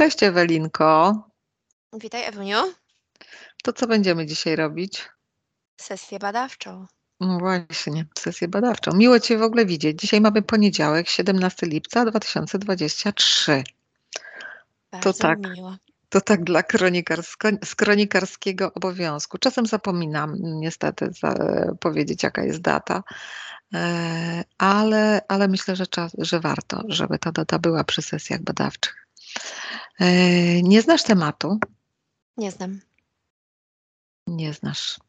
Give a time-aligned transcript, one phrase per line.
[0.00, 1.22] Cześć Ewelinko.
[1.92, 2.56] Witaj Ewuniu.
[3.62, 5.08] To co będziemy dzisiaj robić?
[5.80, 6.86] Sesję badawczą.
[7.20, 8.90] No właśnie, sesję badawczą.
[8.94, 10.00] Miło Cię w ogóle widzieć.
[10.00, 13.64] Dzisiaj mamy poniedziałek, 17 lipca 2023.
[14.92, 15.38] Bardzo to tak.
[15.38, 15.76] miło.
[16.08, 19.38] To tak dla kronikarsko- z kronikarskiego obowiązku.
[19.38, 21.34] Czasem zapominam niestety za,
[21.80, 23.02] powiedzieć, jaka jest data,
[23.74, 28.99] e, ale, ale myślę, że, czas, że warto, żeby ta data była przy sesjach badawczych.
[30.00, 31.58] E, nie znasz tematu?
[32.36, 32.80] Nie znam.
[34.26, 35.00] Nie znasz.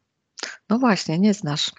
[0.68, 1.70] No właśnie, nie znasz.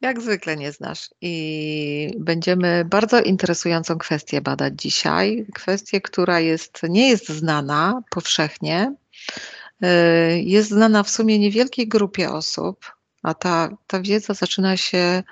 [0.00, 1.10] Jak zwykle nie znasz.
[1.20, 5.46] I będziemy bardzo interesującą kwestię badać dzisiaj.
[5.54, 8.94] Kwestię, która jest, nie jest znana powszechnie.
[9.84, 15.22] Y, jest znana w sumie niewielkiej grupie osób, a ta, ta wiedza zaczyna się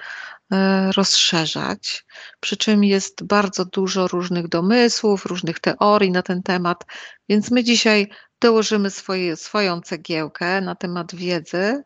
[0.97, 2.07] rozszerzać.
[2.41, 6.84] Przy czym jest bardzo dużo różnych domysłów, różnych teorii na ten temat,
[7.29, 8.09] więc my dzisiaj
[8.41, 11.82] dołożymy swoje, swoją cegiełkę na temat wiedzy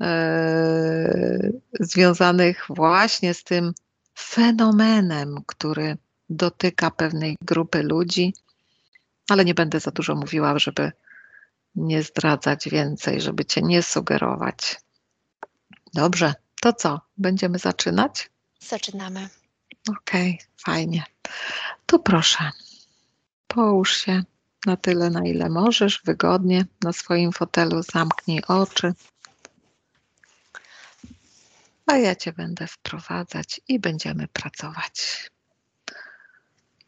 [0.00, 3.72] e, związanych właśnie z tym
[4.18, 5.96] fenomenem, który
[6.30, 8.34] dotyka pewnej grupy ludzi,
[9.28, 10.92] ale nie będę za dużo mówiła, żeby
[11.74, 14.80] nie zdradzać więcej, żeby cię nie sugerować.
[15.94, 17.00] Dobrze, to co?
[17.18, 18.30] Będziemy zaczynać?
[18.60, 19.28] Zaczynamy.
[19.88, 21.04] Okej, okay, fajnie.
[21.86, 22.50] To proszę,
[23.46, 24.22] połóż się
[24.66, 28.94] na tyle, na ile możesz, wygodnie na swoim fotelu, zamknij oczy.
[31.86, 35.30] A ja Cię będę wprowadzać i będziemy pracować.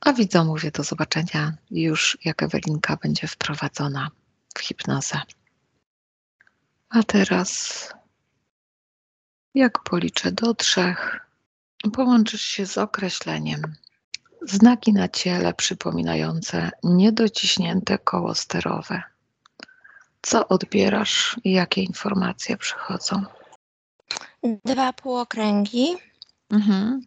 [0.00, 4.10] A widzom mówię do zobaczenia już, jak Ewelinka będzie wprowadzona
[4.58, 5.20] w hipnozę.
[6.88, 7.88] A teraz,
[9.54, 11.20] jak policzę do trzech,
[11.92, 13.62] połączysz się z określeniem
[14.42, 19.02] Znaki na ciele przypominające niedociśnięte koło sterowe.
[20.22, 23.22] Co odbierasz i jakie informacje przychodzą?
[24.64, 25.97] Dwa półokręgi.
[26.50, 27.00] Mhm.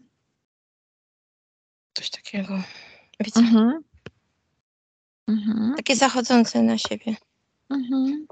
[1.94, 2.64] Coś takiego.
[3.20, 3.40] Wiecie?
[3.40, 3.84] Mhm.
[5.28, 5.74] Mhm.
[5.76, 7.16] Takie zachodzące na siebie.
[7.70, 8.28] Mhm.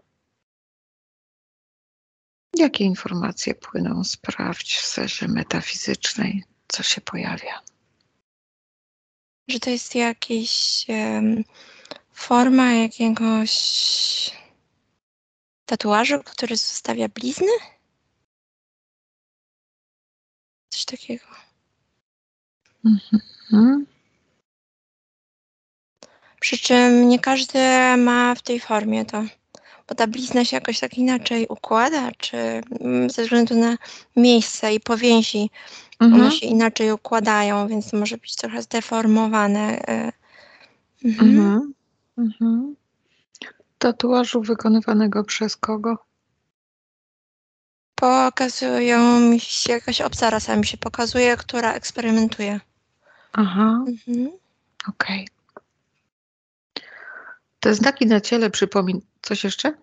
[2.60, 4.04] Jakie informacje płyną?
[4.04, 7.62] Sprawdź w serze metafizycznej, co się pojawia
[9.50, 11.44] że to jest jakaś um,
[12.12, 13.52] forma jakiegoś
[15.66, 17.52] tatuażu, który zostawia blizny?
[20.70, 21.26] Coś takiego.
[22.86, 23.86] Mhm.
[26.40, 27.60] Przy czym nie każdy
[27.98, 29.24] ma w tej formie to,
[29.90, 33.78] bo ta blizna się jakoś tak inaczej układa, czy mm, ze względu na
[34.16, 35.50] miejsce i powięzi
[36.00, 36.22] Mhm.
[36.22, 39.82] One się inaczej układają, więc może być trochę zdeformowane.
[39.88, 40.12] E,
[41.06, 41.30] mhm.
[41.30, 41.74] Mhm.
[42.18, 42.76] mhm.
[43.78, 45.98] Tatuażu wykonywanego przez kogo?
[47.96, 52.60] Pokazują mi się, jakaś obca rasa mi się pokazuje, która eksperymentuje.
[53.34, 54.32] Aha, mhm.
[54.88, 55.24] okej.
[55.24, 55.39] Okay.
[57.60, 59.02] Te znaki na ciele przypomin...
[59.22, 59.74] Coś jeszcze?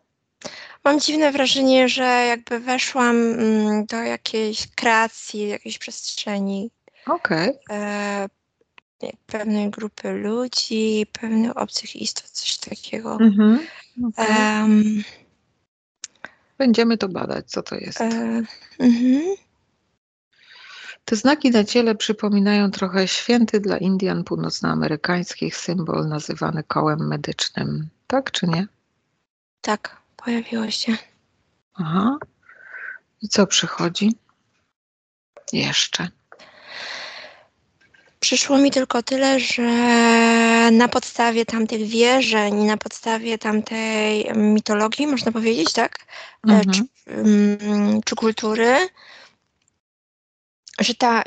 [0.84, 6.70] Mam dziwne wrażenie, że jakby weszłam mm, do jakiejś kreacji, jakiejś przestrzeni.
[7.06, 7.48] Okej.
[7.48, 7.76] Okay.
[7.76, 8.28] E,
[9.26, 13.18] pewnej grupy ludzi, pewnych obcych istot, coś takiego.
[13.20, 13.66] Mhm.
[14.08, 14.62] Okay.
[14.62, 15.04] Um,
[16.58, 18.00] Będziemy to badać, co to jest.
[18.00, 18.42] E,
[18.78, 19.36] mhm.
[21.06, 27.88] Te znaki na ciele przypominają trochę święty dla Indian północnoamerykańskich symbol nazywany kołem medycznym.
[28.06, 28.66] Tak czy nie?
[29.60, 30.96] Tak pojawiło się.
[31.74, 32.18] Aha.
[33.22, 34.12] I co przychodzi?
[35.52, 36.08] Jeszcze.
[38.20, 39.62] Przyszło mi tylko tyle, że
[40.72, 45.98] na podstawie tamtych wierzeń, na podstawie tamtej mitologii, można powiedzieć, tak?
[46.48, 46.70] E, mhm.
[46.72, 48.88] Czy, mm, czy kultury,
[50.80, 51.22] że ta,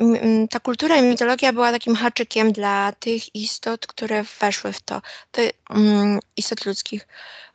[0.50, 5.02] ta kultura i mitologia była takim haczykiem dla tych istot, które weszły w to,
[5.32, 7.08] to um, istot ludzkich.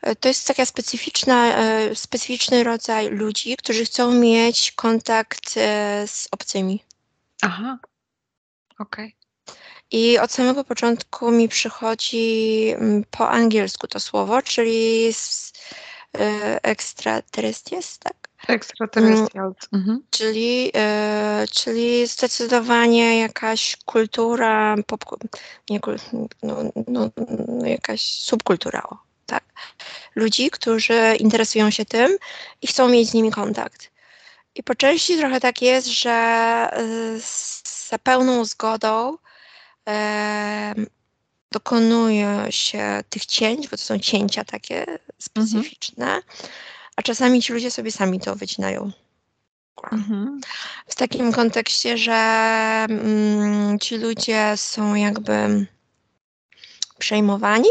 [0.02, 6.29] E, to jest taka specyficzna, e, specyficzny rodzaj ludzi, którzy chcą mieć kontakt e, z
[6.31, 6.85] obcymi.
[7.43, 7.79] Aha,
[8.79, 9.06] okej.
[9.06, 9.25] Okay.
[9.91, 12.75] I od samego początku mi przychodzi
[13.11, 15.12] po angielsku to słowo, czyli
[16.62, 18.14] extraterrestrials, tak?
[18.49, 19.56] Extraterrestrials.
[19.72, 20.02] Mhm.
[20.11, 25.05] Czyli, e, czyli zdecydowanie jakaś kultura, pop,
[25.70, 25.81] nie,
[26.43, 26.56] no,
[26.87, 27.11] no,
[27.49, 29.44] no, jakaś subkultura, o, tak.
[30.14, 32.17] Ludzi, którzy interesują się tym
[32.62, 33.90] i chcą mieć z nimi kontakt.
[34.55, 36.81] I po części trochę tak jest, że e,
[37.88, 39.19] za pełną zgodą
[39.88, 40.75] e,
[41.55, 44.87] dokonuje się tych cięć, bo to są cięcia takie
[45.19, 46.23] specyficzne, mhm.
[46.97, 48.93] a czasami ci ludzie sobie sami to wycinają.
[49.93, 50.41] Mhm.
[50.87, 52.15] W takim kontekście, że
[52.89, 55.67] mm, ci ludzie są jakby
[56.99, 57.69] przejmowani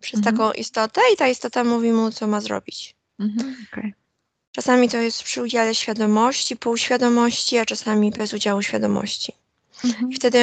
[0.00, 0.36] przez mhm.
[0.36, 2.94] taką istotę i ta istota mówi mu, co ma zrobić.
[3.18, 3.56] Mhm.
[3.72, 3.92] Okay.
[4.52, 9.32] Czasami to jest przy udziale świadomości, półświadomości, a czasami bez udziału świadomości.
[9.84, 10.12] Mhm.
[10.12, 10.40] Wtedy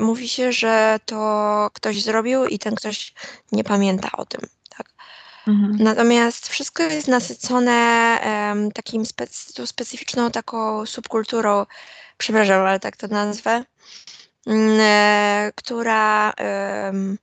[0.00, 3.14] mówi się, że to ktoś zrobił i ten ktoś
[3.52, 4.40] nie pamięta o tym.
[4.76, 4.90] Tak?
[5.48, 5.76] Mhm.
[5.80, 11.66] Natomiast wszystko jest nasycone um, takim specy specyficzną taką subkulturą,
[12.18, 13.64] przepraszam, ale tak to nazwę,
[14.46, 16.32] e, która
[16.84, 17.18] um,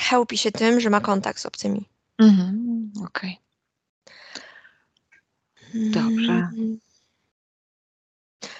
[0.00, 1.88] chełpi się tym, że ma kontakt z obcymi.
[2.18, 2.92] Mhm.
[3.06, 3.38] Okej.
[3.38, 3.48] Okay.
[5.74, 6.32] Dobrze.
[6.32, 6.78] Mm.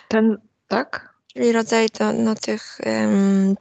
[0.09, 0.39] Ten,
[0.69, 1.18] tak?
[1.33, 3.57] Czyli rodzaj to, no, tych um,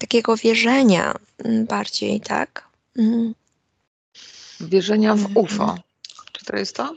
[0.00, 1.14] takiego wierzenia
[1.68, 2.68] bardziej, tak?
[2.98, 3.34] Mhm.
[4.60, 5.78] Wierzenia w UFO.
[6.32, 6.96] Czy to jest to?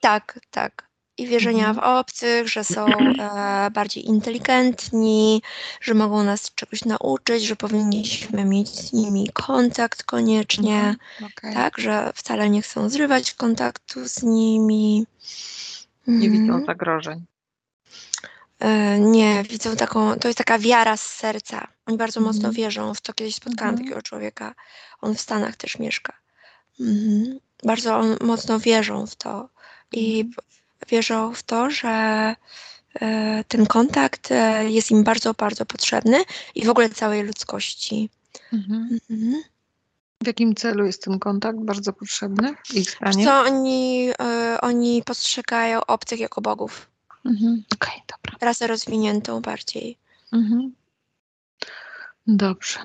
[0.00, 0.84] Tak, tak
[1.18, 1.76] i wierzenia mhm.
[1.76, 5.42] w obcych, że są e, bardziej inteligentni,
[5.80, 10.96] że mogą nas czegoś nauczyć, że powinniśmy mieć z nimi kontakt koniecznie, mhm.
[11.32, 11.54] okay.
[11.54, 15.06] tak, że wcale nie chcą zrywać kontaktu z nimi.
[16.06, 16.66] Nie widzą mhm.
[16.66, 17.24] zagrożeń.
[18.60, 21.68] E, nie, widzą taką, to jest taka wiara z serca.
[21.86, 22.36] Oni bardzo mhm.
[22.36, 23.12] mocno wierzą w to.
[23.12, 23.84] Kiedyś spotkałam mhm.
[23.84, 24.54] takiego człowieka,
[25.00, 26.12] on w Stanach też mieszka.
[26.80, 27.38] Mhm.
[27.64, 29.48] Bardzo mocno wierzą w to.
[29.92, 30.54] I mhm
[30.88, 31.88] wierzą w to, że
[33.00, 36.24] e, ten kontakt e, jest im bardzo, bardzo potrzebny
[36.54, 38.10] i w ogóle całej ludzkości.
[40.20, 42.54] W jakim celu jest ten kontakt bardzo potrzebny?
[42.74, 42.98] Ich?
[43.24, 46.88] Co oni, y, oni postrzegają obcych jako bogów.
[47.24, 47.64] Mhm.
[47.74, 48.46] Okej, okay, dobra.
[48.46, 49.98] Rasę rozwiniętą bardziej.
[50.32, 50.74] Mhm.
[52.26, 52.80] Dobrze.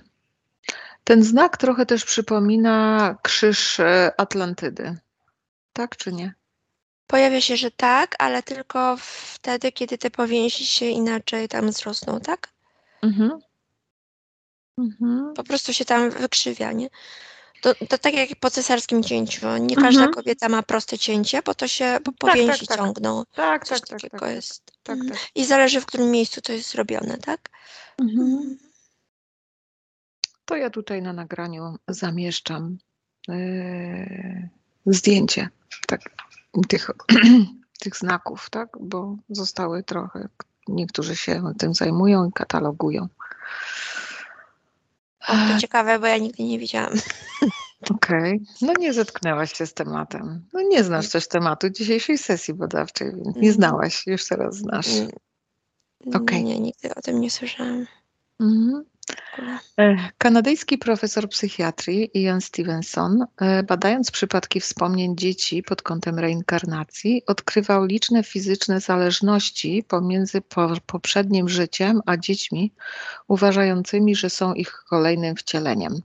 [1.04, 3.82] Ten znak trochę też przypomina krzyż
[4.18, 4.98] Atlantydy.
[5.74, 6.34] Tak czy nie?
[7.08, 12.50] Pojawia się, że tak, ale tylko wtedy, kiedy te powięzi się inaczej tam wzrosną, tak?
[13.02, 13.40] Mhm.
[14.78, 15.34] Mhm.
[15.34, 16.90] Po prostu się tam wykrzywia, nie?
[17.62, 19.58] To, to tak jak po cesarskim cięciu.
[19.58, 20.14] Nie każda mhm.
[20.14, 23.24] kobieta ma proste cięcie, bo to się bo tak, tak, tak, ciągną.
[23.36, 24.64] Tak, Coś tak, tak, takiego tak, jest.
[24.84, 25.12] Tak, mhm.
[25.12, 25.20] tak.
[25.36, 27.50] I zależy, w którym miejscu to jest zrobione, tak?
[28.02, 28.20] Mhm.
[28.22, 28.58] mhm.
[30.46, 32.78] To ja tutaj na nagraniu zamieszczam
[33.28, 34.50] yy,
[34.86, 35.50] zdjęcie.
[35.88, 36.02] Tak,
[36.68, 36.90] tych,
[37.84, 38.70] tych znaków, tak?
[38.80, 40.30] Bo zostały trochę,
[40.68, 43.08] niektórzy się tym zajmują i katalogują.
[45.30, 46.94] To ciekawe, bo ja nigdy nie widziałam.
[47.92, 48.40] Okej, okay.
[48.62, 50.46] no nie zetknęłaś się z tematem.
[50.54, 53.54] No nie znasz też tematu dzisiejszej sesji badawczej, więc nie mm.
[53.54, 54.88] znałaś, już teraz znasz.
[56.14, 56.44] Okay.
[56.44, 57.86] Nie, nigdy o tym nie słyszałam.
[58.40, 58.84] Mhm.
[59.80, 67.86] E, kanadyjski profesor psychiatrii Ian Stevenson, e, badając przypadki wspomnień dzieci pod kątem reinkarnacji, odkrywał
[67.86, 70.42] liczne fizyczne zależności pomiędzy
[70.86, 72.74] poprzednim życiem a dziećmi
[73.28, 76.02] uważającymi, że są ich kolejnym wcieleniem.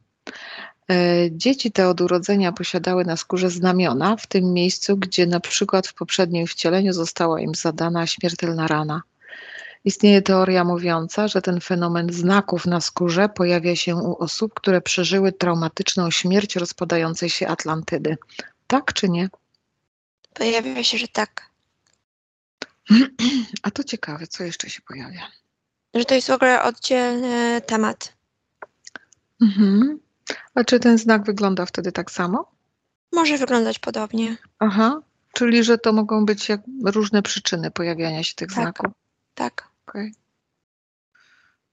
[0.91, 0.95] E,
[1.31, 5.95] dzieci te od urodzenia posiadały na skórze znamiona w tym miejscu, gdzie na przykład w
[5.95, 9.03] poprzednim wcieleniu została im zadana śmiertelna rana.
[9.85, 15.33] Istnieje teoria mówiąca, że ten fenomen znaków na skórze pojawia się u osób, które przeżyły
[15.33, 18.17] traumatyczną śmierć rozpadającej się Atlantydy.
[18.67, 19.29] Tak czy nie?
[20.35, 21.51] Pojawia się, że tak.
[23.63, 25.31] A to ciekawe, co jeszcze się pojawia?
[25.95, 28.13] Że to jest w ogóle oddzielny temat.
[29.43, 30.01] Mhm.
[30.55, 32.53] A czy ten znak wygląda wtedy tak samo?
[33.13, 34.37] Może wyglądać podobnie.
[34.59, 35.01] Aha,
[35.33, 38.57] czyli że to mogą być jak różne przyczyny pojawiania się tych tak.
[38.57, 38.93] znaków.
[39.35, 39.74] Tak.
[39.95, 40.13] Okay.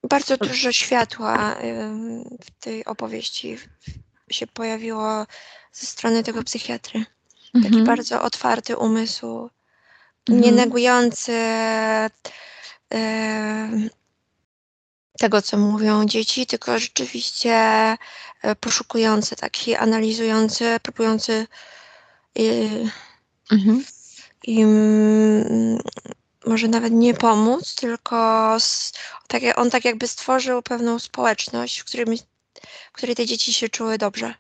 [0.04, 1.56] Bardzo dużo światła
[2.46, 3.58] w tej opowieści
[4.30, 5.26] się pojawiło
[5.72, 7.06] ze strony tego psychiatry.
[7.54, 7.86] Taki mhm.
[7.86, 9.50] bardzo otwarty umysł,
[10.30, 10.42] mhm.
[10.42, 11.34] nie negujący
[15.18, 17.98] tego, co mówią dzieci, tylko rzeczywiście e,
[18.60, 21.48] poszukujący, taki analizujący, próbujący
[23.52, 23.84] mhm.
[24.44, 25.78] im
[26.46, 28.58] może nawet nie pomóc, tylko
[29.28, 32.16] tak, on tak jakby stworzył pewną społeczność, w, którym,
[32.92, 34.34] w której te dzieci się czuły dobrze.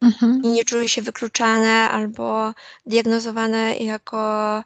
[0.00, 0.42] Mhm.
[0.44, 2.54] I nie czuły się wykluczane albo
[2.86, 4.64] diagnozowane jako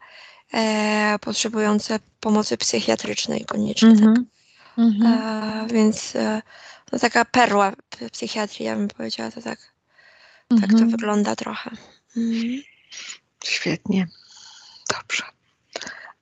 [0.54, 3.88] e, potrzebujące pomocy psychiatrycznej koniecznie.
[3.88, 4.14] Mhm.
[4.14, 4.24] Tak.
[4.78, 5.12] Mhm.
[5.12, 6.42] E, więc e,
[6.92, 7.72] no, taka perła
[8.12, 9.58] psychiatrii, ja bym powiedziała, to tak,
[10.48, 10.90] tak to mhm.
[10.90, 11.70] wygląda trochę.
[12.16, 12.62] Mhm.
[13.44, 14.06] Świetnie.
[14.90, 15.24] Dobrze.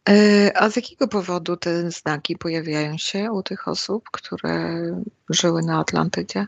[0.08, 4.80] E, a z jakiego powodu te znaki pojawiają się u tych osób, które
[5.30, 6.46] żyły na Atlantydzie?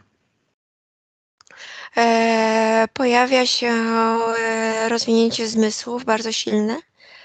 [1.97, 6.81] E, pojawia się e, rozwinięcie zmysłów bardzo silne.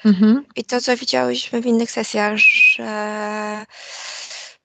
[0.06, 0.46] Mhm.
[0.56, 3.66] I to, co widziałyśmy w innych sesjach, że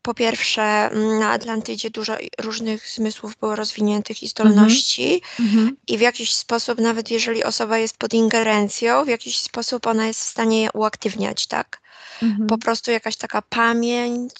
[0.02, 5.76] po pierwsze mm, na Atlantydzie dużo różnych zmysłów było rozwiniętych i zdolności mhm.
[5.86, 10.20] i w jakiś sposób, nawet jeżeli osoba jest pod ingerencją, w jakiś sposób ona jest
[10.20, 11.80] w stanie je uaktywniać, tak?
[12.22, 12.46] Mhm.
[12.46, 14.34] Po prostu jakaś taka pamięć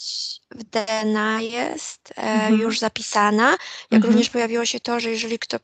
[0.50, 2.60] w DNA jest e, mhm.
[2.60, 4.04] już zapisana, jak mhm.
[4.04, 5.58] również pojawiło się to, że jeżeli kto,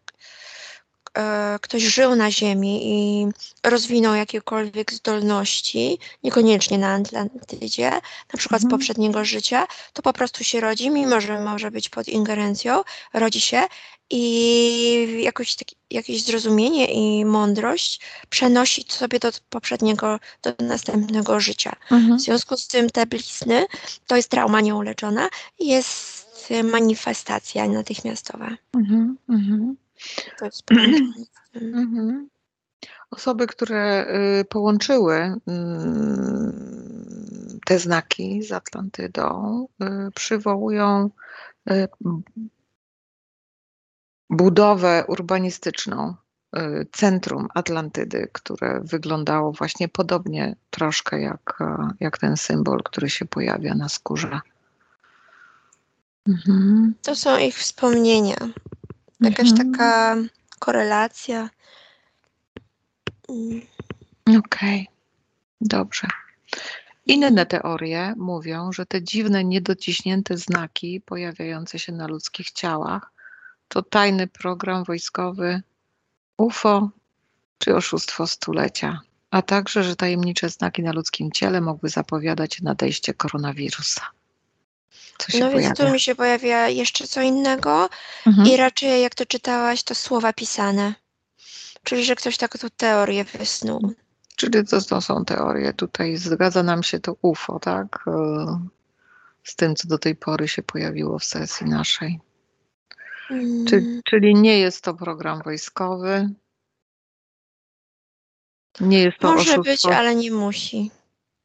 [1.16, 3.26] e, ktoś żył na Ziemi i
[3.64, 7.90] rozwinął jakiekolwiek zdolności, niekoniecznie na Atlantydzie,
[8.32, 12.08] na przykład z poprzedniego życia, to po prostu się rodzi, mimo że może być pod
[12.08, 12.82] ingerencją,
[13.14, 13.62] rodzi się
[14.10, 21.76] i jakoś taki, jakieś zrozumienie i mądrość przenosi sobie do poprzedniego, do następnego życia.
[21.90, 22.18] Mhm.
[22.18, 23.66] W związku z tym te blizny
[24.06, 28.50] to jest trauma nieuleczona jest manifestacja natychmiastowa.
[28.74, 29.18] Mhm.
[29.28, 29.76] Mhm.
[30.38, 30.70] To jest
[31.54, 32.28] mhm.
[33.10, 34.06] Osoby, które
[34.40, 41.10] y, połączyły mm, te znaki z Atlantydą, y, przywołują
[41.70, 41.88] y,
[44.30, 46.14] budowę urbanistyczną
[46.92, 53.74] centrum Atlantydy, które wyglądało właśnie podobnie troszkę jak, e, jak ten symbol, który się pojawia
[53.74, 54.40] na skórze.
[56.28, 56.94] Mhm.
[57.02, 58.36] To są ich wspomnienia.
[59.20, 59.72] Jakaś mhm.
[59.72, 60.16] taka
[60.58, 61.50] korelacja.
[63.28, 63.60] Mm.
[64.26, 64.86] Okej, okay.
[65.60, 66.08] dobrze.
[67.06, 73.12] Inne teorie mówią, że te dziwne, niedociśnięte znaki pojawiające się na ludzkich ciałach
[73.68, 75.62] to tajny program wojskowy
[76.36, 76.90] UFO
[77.58, 84.15] czy oszustwo stulecia, a także, że tajemnicze znaki na ludzkim ciele mogły zapowiadać nadejście koronawirusa.
[85.18, 85.66] Co się no pojawia?
[85.66, 87.88] więc tu mi się pojawia jeszcze co innego
[88.26, 88.48] mhm.
[88.48, 90.94] i raczej jak to czytałaś, to słowa pisane.
[91.84, 93.94] Czyli, że ktoś taką teorię wysnuł.
[94.36, 95.72] Czyli to, to są teorie.
[95.72, 98.04] Tutaj zgadza nam się to UFO, tak?
[98.06, 98.66] E,
[99.44, 102.20] z tym, co do tej pory się pojawiło w sesji naszej.
[103.30, 103.64] Mm.
[104.04, 106.30] czyli nie jest to program wojskowy.
[108.80, 109.62] Nie jest to Może oszustwo.
[109.62, 110.90] być, ale nie musi.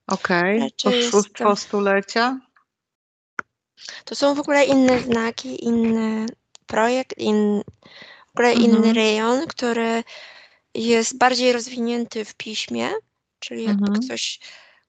[0.08, 0.58] Okej.
[0.58, 1.00] Okay.
[1.00, 1.56] Oszustwo to...
[1.56, 2.40] stulecia.
[4.06, 6.26] To są w ogóle inne znaki, inny
[6.68, 7.62] projekt, in,
[8.28, 8.66] w ogóle mhm.
[8.66, 10.04] inny rejon, który
[10.74, 12.90] jest bardziej rozwinięty w piśmie,
[13.40, 14.06] czyli jakby mhm.
[14.06, 14.40] ktoś,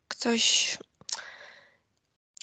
[0.09, 0.79] ktoś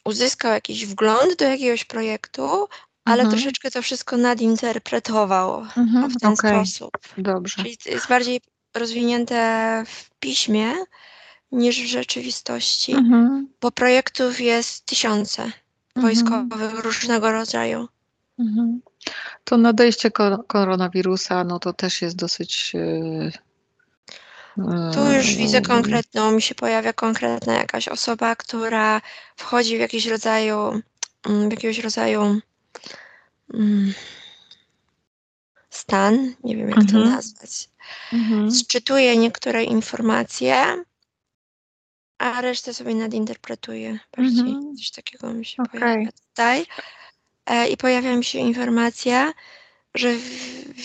[0.05, 2.67] uzyskał jakiś wgląd do jakiegoś projektu,
[3.05, 3.29] ale mhm.
[3.29, 6.09] troszeczkę to wszystko nadinterpretował mhm.
[6.09, 6.65] w ten okay.
[6.65, 6.91] sposób.
[7.17, 7.63] Dobrze.
[7.63, 8.41] Czyli jest bardziej
[8.73, 10.73] rozwinięte w piśmie
[11.51, 13.47] niż w rzeczywistości, mhm.
[13.61, 15.51] bo projektów jest tysiące
[15.95, 16.15] mhm.
[16.15, 17.87] wojskowych różnego rodzaju.
[18.39, 18.81] Mhm.
[19.43, 20.11] To nadejście
[20.47, 22.73] koronawirusa, no to też jest dosyć.
[22.73, 23.31] Yy,
[24.93, 29.01] tu już widzę konkretną, mi się pojawia konkretna jakaś osoba, która
[29.35, 30.81] wchodzi w jakiś rodzaju,
[31.25, 32.41] mm, w jakiegoś rodzaju
[33.53, 33.93] Mm.
[35.69, 37.09] stan, nie wiem jak to mhm.
[37.09, 37.69] nazwać.
[38.13, 38.51] Mhm.
[38.51, 40.83] Sczytuję niektóre informacje,
[42.19, 44.39] a resztę sobie nadinterpretuję bardziej.
[44.39, 44.75] Mhm.
[44.75, 45.79] Coś takiego mi się okay.
[45.81, 46.65] pojawia tutaj.
[47.45, 49.33] E, I pojawia mi się informacja,
[49.95, 50.13] że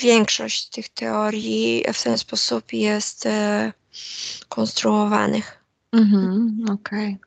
[0.02, 3.72] większość tych teorii w ten sposób jest e,
[4.48, 5.64] konstruowanych.
[5.92, 7.18] Mhm, Okej.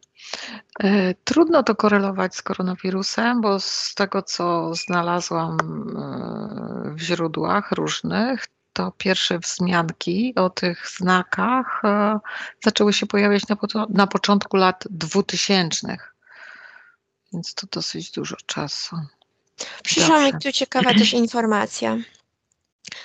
[0.75, 0.91] Okay.
[0.91, 8.45] E, trudno to korelować z koronawirusem, bo z tego, co znalazłam e, w źródłach różnych,
[8.77, 12.19] to pierwsze wzmianki o tych znakach e,
[12.63, 13.57] zaczęły się pojawiać na,
[13.89, 15.97] na początku lat 2000.
[17.33, 18.95] Więc to dosyć dużo czasu.
[19.83, 21.97] Przyszła mi tu ciekawa też informacja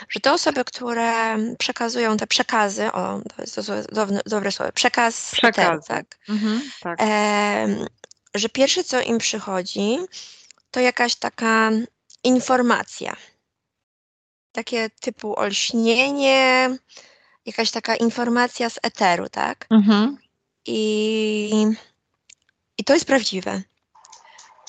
[0.09, 3.55] że te osoby, które przekazują te przekazy, o, to jest
[3.95, 5.87] to dobre słowo, przekaz, przekaz.
[5.87, 6.99] tak, mhm, tak.
[7.03, 7.87] E,
[8.35, 9.99] że pierwsze, co im przychodzi,
[10.71, 11.71] to jakaś taka
[12.25, 13.17] informacja.
[14.53, 16.71] Takie typu olśnienie,
[17.47, 19.67] jakaś taka informacja z eteru, tak?
[19.71, 20.19] Mhm.
[20.67, 21.67] I,
[22.79, 23.63] I to jest prawdziwe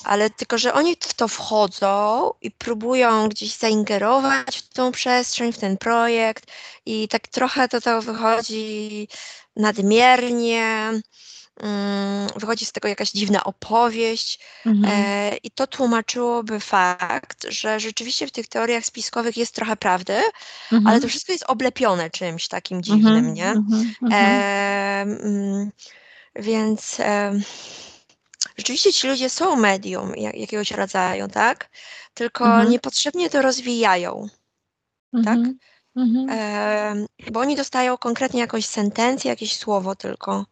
[0.04, 5.58] ale tylko, że oni w to wchodzą i próbują gdzieś zaingerować w tą przestrzeń, w
[5.58, 6.46] ten projekt
[6.86, 9.08] i tak trochę to, to wychodzi
[9.56, 10.90] nadmiernie,
[12.36, 14.94] wychodzi z tego jakaś dziwna opowieść mhm.
[14.94, 20.16] e, i to tłumaczyłoby fakt, że rzeczywiście w tych teoriach spiskowych jest trochę prawdy,
[20.72, 20.86] mhm.
[20.86, 23.34] ale to wszystko jest oblepione czymś takim dziwnym, mhm.
[23.34, 23.48] nie?
[23.48, 23.94] Mhm.
[24.02, 24.12] Mhm.
[24.12, 25.70] E, mm,
[26.36, 27.40] Więc e,
[28.58, 31.70] rzeczywiście ci ludzie są medium jak, jakiegoś rodzaju, tak?
[32.14, 32.70] Tylko Mhm.
[32.70, 34.26] niepotrzebnie to rozwijają,
[35.24, 35.36] tak?
[35.38, 35.58] Mhm.
[35.96, 36.26] Mhm.
[36.30, 40.44] E, bo oni dostają konkretnie jakąś sentencję, jakieś słowo tylko,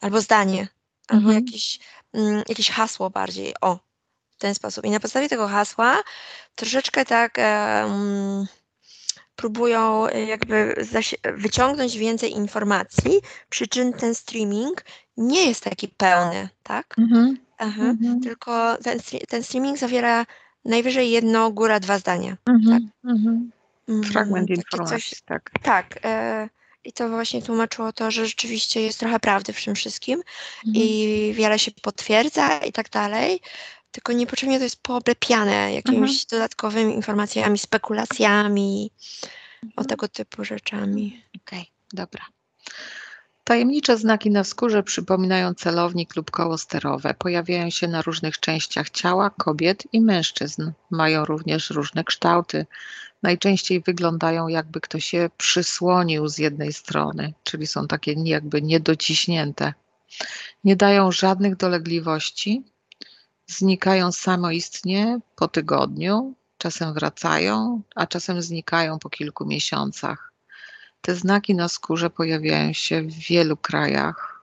[0.00, 0.68] albo zdanie,
[1.08, 1.44] albo Mhm.
[1.44, 1.78] jakieś,
[2.12, 3.54] mm, jakieś hasło bardziej.
[3.60, 3.78] O,
[4.30, 4.84] w ten sposób.
[4.84, 6.02] I na podstawie tego hasła
[6.54, 8.46] troszeczkę tak mm,
[9.36, 10.84] próbują e, jakby
[11.36, 14.84] wyciągnąć więcej informacji, przy czym ten streaming
[15.16, 16.94] nie jest taki pełny, tak?
[16.98, 17.38] Mhm.
[17.58, 17.82] Aha.
[17.82, 18.20] Mhm.
[18.20, 18.98] Tylko ten,
[19.28, 20.26] ten streaming zawiera
[20.64, 22.36] najwyżej jedno, góra dwa zdania.
[22.46, 22.90] Mhm.
[23.04, 23.50] Mhm.
[23.88, 25.50] Mm, Fragment informacji, Coś, tak.
[25.62, 25.98] tak.
[26.04, 26.48] E,
[26.86, 30.22] I to właśnie tłumaczyło to, że rzeczywiście jest trochę prawdy w tym wszystkim
[30.66, 30.84] Mhm.
[30.84, 33.40] i wiele się potwierdza i tak dalej.
[33.90, 36.26] Tylko niepotrzebnie to jest pooblepiane jakimiś Mhm.
[36.30, 38.90] dodatkowymi informacjami, spekulacjami,
[39.62, 39.86] o Mhm.
[39.88, 41.22] tego typu rzeczami.
[41.42, 42.24] Okej, dobra.
[43.44, 47.14] Tajemnicze znaki na skórze przypominają celownik lub koło sterowe.
[47.14, 50.70] Pojawiają się na różnych częściach ciała kobiet i mężczyzn.
[50.90, 52.66] Mają również różne kształty.
[53.26, 59.74] Najczęściej wyglądają jakby ktoś je przysłonił z jednej strony, czyli są takie jakby niedociśnięte.
[60.64, 62.64] Nie dają żadnych dolegliwości.
[63.46, 70.32] Znikają samoistnie po tygodniu, czasem wracają, a czasem znikają po kilku miesiącach.
[71.00, 74.35] Te znaki na skórze pojawiają się w wielu krajach.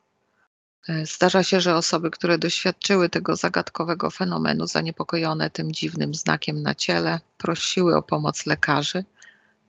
[0.89, 6.75] E, Zdarza się, że osoby, które doświadczyły tego zagadkowego fenomenu, zaniepokojone tym dziwnym znakiem na
[6.75, 9.05] ciele, prosiły o pomoc lekarzy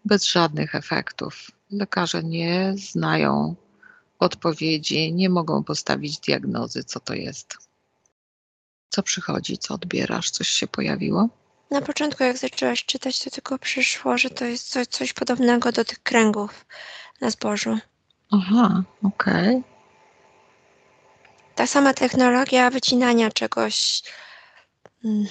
[0.05, 1.51] bez żadnych efektów.
[1.71, 3.55] Lekarze nie znają
[4.19, 7.59] odpowiedzi, nie mogą postawić diagnozy, co to jest.
[8.89, 11.29] Co przychodzi, co odbierasz, coś się pojawiło?
[11.71, 15.85] Na początku, jak zaczęłaś czytać, to tylko przyszło, że to jest coś, coś podobnego do
[15.85, 16.67] tych kręgów
[17.21, 17.79] na zbożu.
[18.31, 19.63] Aha, okej.
[21.55, 24.03] Ta sama technologia wycinania czegoś
[25.05, 25.27] mm,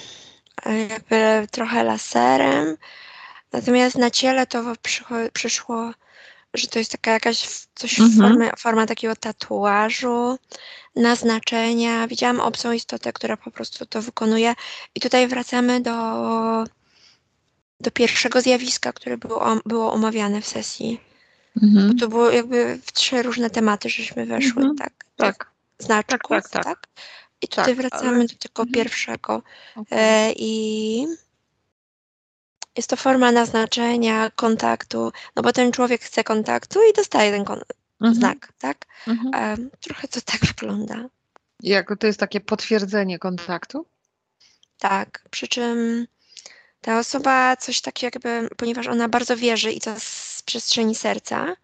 [0.90, 2.76] jakby trochę laserem,
[3.52, 5.90] natomiast na ciele to przycho- przyszło,
[6.54, 8.18] że to jest taka jakaś coś Mhm.
[8.30, 10.38] formie, forma takiego tatuażu,
[10.96, 12.08] naznaczenia.
[12.08, 14.54] Widziałam obcą istotę, która po prostu to wykonuje
[14.94, 15.94] i tutaj wracamy do,
[17.80, 21.00] do pierwszego zjawiska, które było, było omawiane w sesji.
[21.62, 21.88] Mhm.
[21.92, 24.76] Bo to było jakby w trzy różne tematy, żeśmy weszły, Mhm.
[24.76, 24.92] tak?
[25.16, 25.53] Tak.
[25.78, 26.64] Znaczków, tak, tak.
[26.64, 26.86] tak?
[27.42, 28.72] I tutaj Tak, wracamy ale- do tego Mhm.
[28.74, 29.42] pierwszego.
[29.90, 31.06] E, I
[32.76, 37.62] jest to forma naznaczenia, kontaktu, no bo ten człowiek chce kontaktu i dostaje ten kon-
[38.00, 38.14] Mhm.
[38.14, 38.84] znak, tak?
[39.06, 39.34] Mhm.
[39.34, 41.04] E, trochę to tak wygląda.
[41.62, 43.86] Jak to jest takie potwierdzenie kontaktu?
[44.78, 46.06] Tak, przy czym
[46.80, 51.56] ta osoba coś tak jakby, ponieważ ona bardzo wierzy i to z przestrzeni serca,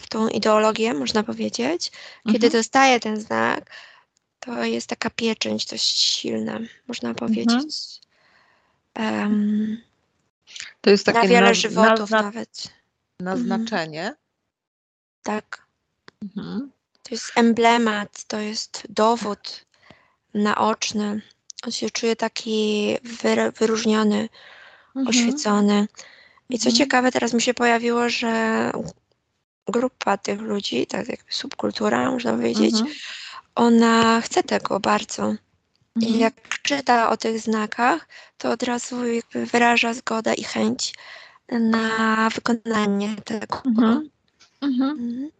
[0.00, 1.90] w tą ideologię, można powiedzieć,
[2.26, 2.52] kiedy Mhm.
[2.52, 3.70] dostaje ten znak,
[4.40, 7.28] to jest taka pieczęć dość silna, można Mhm.
[7.28, 8.00] powiedzieć.
[8.94, 9.82] Em,
[10.80, 12.68] To jest takie na wiele żywotów nazna- nawet.
[13.20, 14.14] naznaczenie.
[15.22, 15.66] Tak.
[16.22, 16.70] Mhm.
[17.02, 19.64] To jest emblemat, to jest dowód
[20.34, 21.22] naoczny.
[21.66, 24.28] On się czuje taki wyr- wyróżniony,
[24.96, 25.06] Mhm.
[25.08, 25.88] oświecony.
[26.48, 26.76] I co Mhm.
[26.76, 28.70] ciekawe, teraz mi się pojawiło, że
[29.68, 32.94] grupa tych ludzi, tak jakby subkultura, można powiedzieć, Mhm.
[33.54, 35.34] ona chce tego bardzo.
[36.00, 36.20] I Mhm.
[36.20, 40.94] jak czyta o tych znakach, to od razu jakby wyraża zgodę i chęć
[41.52, 43.62] na wykonanie tego.
[43.66, 44.10] Mhm.
[44.60, 44.90] Mhm.
[44.90, 45.30] Mhm.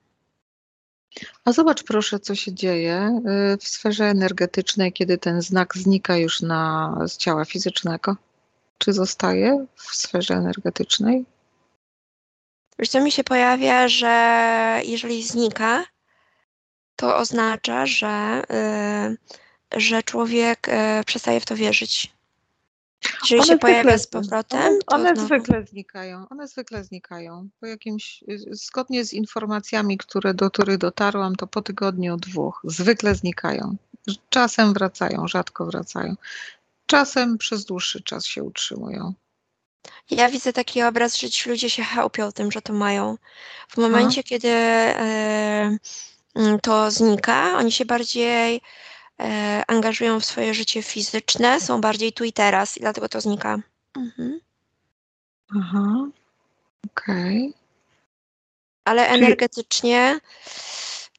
[1.44, 3.20] A zobacz proszę, co się dzieje
[3.54, 8.16] y, w sferze energetycznej, kiedy ten znak znika już na, z ciała fizycznego.
[8.78, 11.24] Czy zostaje w sferze energetycznej?
[12.78, 15.84] Wiesz, co mi się pojawia, że jeżeli znika,
[16.96, 18.42] to oznacza, że,
[19.74, 22.16] y, że człowiek y, przestaje w to wierzyć.
[23.30, 25.26] Jeżeli się pojawia z powrotem, one, one znowu.
[25.26, 26.28] zwykle znikają.
[26.28, 27.48] One zwykle znikają.
[27.60, 33.14] Po jakimś, y, zgodnie z informacjami, które, do których dotarłam, to po tygodniu, dwóch zwykle
[33.14, 33.76] znikają.
[34.28, 36.14] Czasem wracają, rzadko wracają.
[36.86, 39.14] Czasem przez dłuższy czas się utrzymują.
[40.11, 43.18] Ja widzę taki obraz, że ci ludzie się chełpią tym, że to mają.
[43.68, 45.77] W momencie, kiedy e,
[46.35, 48.61] mm, to znika, oni się bardziej
[49.20, 53.59] e, angażują w swoje życie fizyczne, są bardziej tu i teraz i dlatego to znika.
[53.96, 54.40] Mhm.
[55.61, 55.85] Aha,
[56.90, 57.55] okej.
[58.85, 60.20] Ale Czyli- energetycznie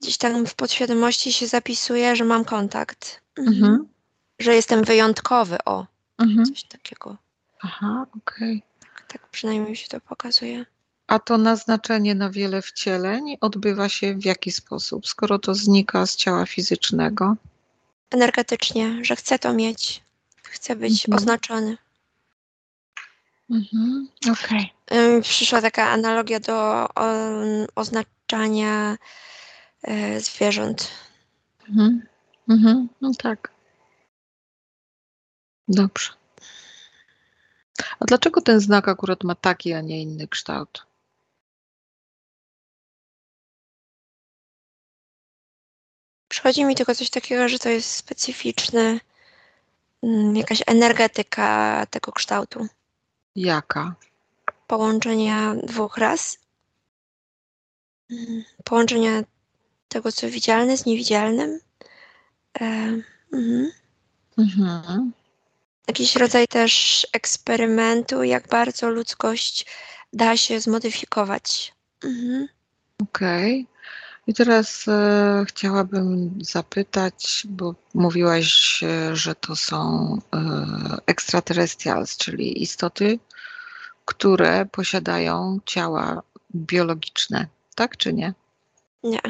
[0.01, 3.21] gdzieś tam w podświadomości się zapisuje, że mam kontakt.
[3.38, 3.58] Mhm.
[3.58, 3.88] Mhm.
[4.39, 5.86] Że jestem wyjątkowy, o,
[6.17, 6.45] Mhm.
[6.45, 7.17] coś takiego.
[7.67, 8.63] Aha, okej.
[9.08, 10.65] Tak przynajmniej się to pokazuje.
[11.08, 16.15] A to naznaczenie na wiele wcieleń odbywa się w jaki sposób, skoro to znika z
[16.15, 17.36] ciała fizycznego?
[18.12, 20.03] Energetycznie, że chcę to mieć,
[20.43, 21.17] chcę być Mhm.
[21.17, 21.77] oznaczony.
[23.49, 24.08] Mhm.
[24.32, 24.73] Okej.
[24.91, 26.88] Ym, Przyszła taka analogia do
[27.75, 28.97] oznaczania
[29.84, 30.91] e, zwierząt.
[31.69, 32.08] Mhm.
[32.49, 32.89] Mhm.
[33.01, 33.51] No tak.
[35.67, 36.10] Dobrze.
[37.99, 40.85] A dlaczego ten znak akurat ma taki, a nie inny kształt?
[46.27, 48.99] Przychodzi mi tylko coś takiego, że to jest specyficzny,
[50.03, 52.67] mm, jakaś energetyka tego kształtu.
[53.35, 53.95] Jaka?
[54.67, 56.37] Połączenia dwóch ras.
[58.11, 59.23] Mm, Połączenia
[59.87, 61.59] tego, co widzialne z niewidzialnym.
[62.61, 62.65] E,
[63.33, 63.71] mhm.
[64.37, 65.11] Mhm.
[65.88, 69.65] Jakiś rodzaj też eksperymentu, jak bardzo ludzkość
[70.13, 71.73] da się zmodyfikować.
[72.04, 72.47] Mhm.
[73.04, 73.67] Okej.
[74.28, 80.39] I teraz e, chciałabym zapytać, bo mówiłaś, e, że to są e,
[81.06, 83.19] extraterrestrials, czyli istoty,
[84.06, 86.23] które posiadają ciała
[86.56, 88.34] biologiczne, tak czy nie?
[89.04, 89.21] Nie.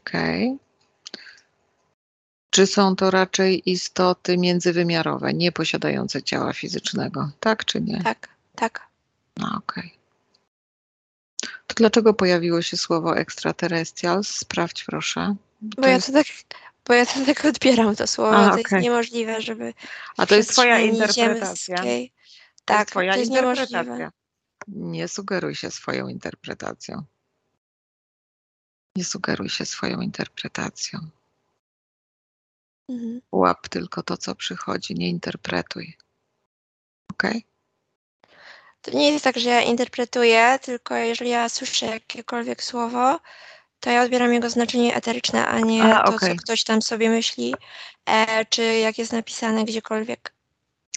[0.00, 0.58] Okej.
[2.56, 8.02] Czy są to raczej istoty międzywymiarowe, nie posiadające ciała fizycznego, tak czy nie?
[8.02, 8.86] Tak, tak.
[9.36, 9.94] No, okej.
[11.66, 14.28] To dlaczego pojawiło się słowo extraterrestrials?
[14.28, 15.36] Sprawdź proszę.
[15.60, 16.26] Bo To ja to tak,
[16.86, 18.36] bo ja to tak odbieram to słowo.
[18.36, 19.74] A, to jest niemożliwe, żeby.
[20.16, 21.76] A to jest twoja interpretacja?
[21.76, 22.12] ziemskiej-
[22.64, 23.82] To jest Tak, twoja to jest interpretacja.
[23.82, 24.10] niemożliwe.
[24.68, 27.04] Nie sugeruj się swoją interpretacją.
[28.96, 30.98] Nie sugeruj się swoją interpretacją.
[32.88, 33.20] Mhm.
[33.32, 35.96] Łap tylko to, co przychodzi, nie interpretuj.
[37.12, 37.44] Okej?
[38.82, 43.20] To nie jest tak, że ja interpretuję, tylko jeżeli ja słyszę jakiekolwiek słowo,
[43.80, 46.36] to ja odbieram jego znaczenie eteryczne, a nie A, to, okej.
[46.36, 47.54] co ktoś tam sobie myśli,
[48.06, 50.32] e, czy jak jest napisane gdziekolwiek.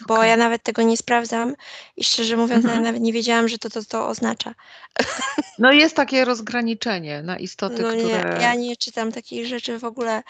[0.06, 0.28] Bo Okej.
[0.28, 1.54] ja nawet tego nie sprawdzam
[1.96, 2.74] i szczerze mówiąc, Mhm.
[2.84, 4.54] ja nawet nie wiedziałam, że to to, to oznacza.
[5.58, 8.38] No jest takie rozgraniczenie na istoty, No nie, które...
[8.42, 10.22] ja nie czytam takich rzeczy w ogóle.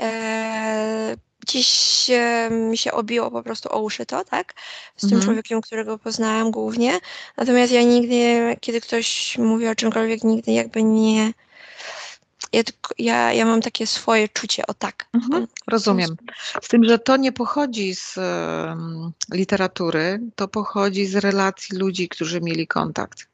[0.00, 4.54] E, gdzieś e, mi się obiło po prostu o uszy to, tak?
[4.96, 5.22] Z tym Mhm.
[5.22, 7.00] człowiekiem, którego poznałam głównie.
[7.36, 11.32] Natomiast ja nigdy, kiedy ktoś mówi o czymkolwiek, nigdy jakby nie.
[12.52, 12.62] Ja,
[12.98, 15.06] ja, ja mam takie swoje czucie, o tak.
[15.12, 16.16] Mhm, rozumiem.
[16.62, 18.14] Z tym, że to nie pochodzi z
[19.32, 23.28] literatury, to pochodzi z relacji ludzi, którzy mieli kontakt.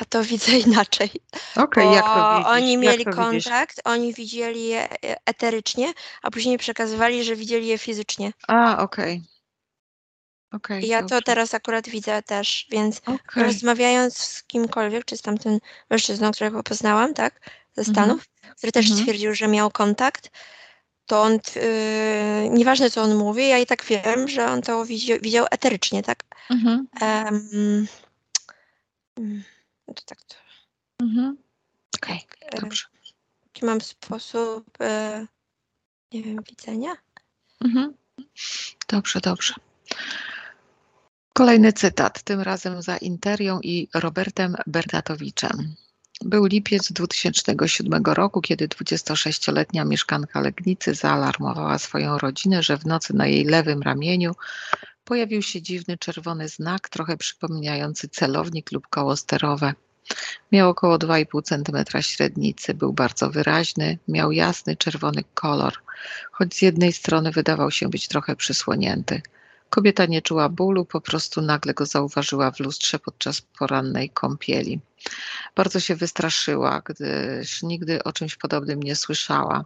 [0.00, 1.10] Ja to widzę inaczej.
[1.56, 2.46] Okej, bo jak to widzisz?
[2.52, 3.44] oni mieli to widzisz?
[3.44, 4.96] kontakt, oni widzieli je e,
[5.26, 8.32] eterycznie, a później przekazywali, że widzieli je fizycznie.
[8.48, 9.22] A, okej.
[10.52, 11.22] Okej, I ja to dobrze.
[11.22, 13.42] teraz akurat widzę też, więc Okej.
[13.42, 15.58] rozmawiając z kimkolwiek, czy z tamtym
[15.90, 17.40] mężczyzną, którego poznałam, tak,
[17.72, 17.94] ze Mhm.
[17.94, 18.24] Stanów,
[18.56, 19.00] który też Mhm.
[19.00, 20.30] stwierdził, że miał kontakt,
[21.06, 25.18] to on, yy, nieważne co on mówi, ja i tak wiem, że on to widział,
[25.22, 26.22] widział eterycznie, tak.
[26.50, 26.88] Mhm.
[27.00, 27.86] Em,
[29.86, 30.34] to tak, to,
[31.02, 31.36] Mhm.
[31.96, 32.84] Okej, e, dobrze.
[33.46, 35.26] jaki mam sposób, e,
[36.12, 36.92] nie wiem, widzenia?
[37.64, 37.94] Mhm.
[38.88, 39.54] Dobrze, dobrze.
[41.32, 45.74] Kolejny cytat, tym razem za Interią i Robertem Bernatowiczem.
[46.24, 53.26] Był lipiec 2007 roku, kiedy 26-letnia mieszkanka Legnicy zaalarmowała swoją rodzinę, że w nocy na
[53.26, 54.32] jej lewym ramieniu
[55.04, 59.74] pojawił się dziwny czerwony znak, trochę przypominający celownik lub koło sterowe.
[60.52, 65.72] Miał około 2,5 cm średnicy, był bardzo wyraźny, miał jasny czerwony kolor,
[66.32, 69.22] choć z jednej strony wydawał się być trochę przysłonięty.
[69.70, 74.80] Kobieta nie czuła bólu, po prostu nagle go zauważyła w lustrze podczas porannej kąpieli.
[75.54, 79.64] Bardzo się wystraszyła, gdyż nigdy o czymś podobnym nie słyszała.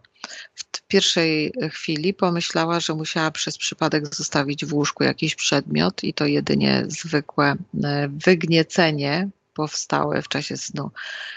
[0.54, 6.26] W pierwszej chwili pomyślała, że musiała przez przypadek zostawić w łóżku jakiś przedmiot i to
[6.26, 10.90] jedynie zwykłe e, wygniecenie powstałe w czasie snu.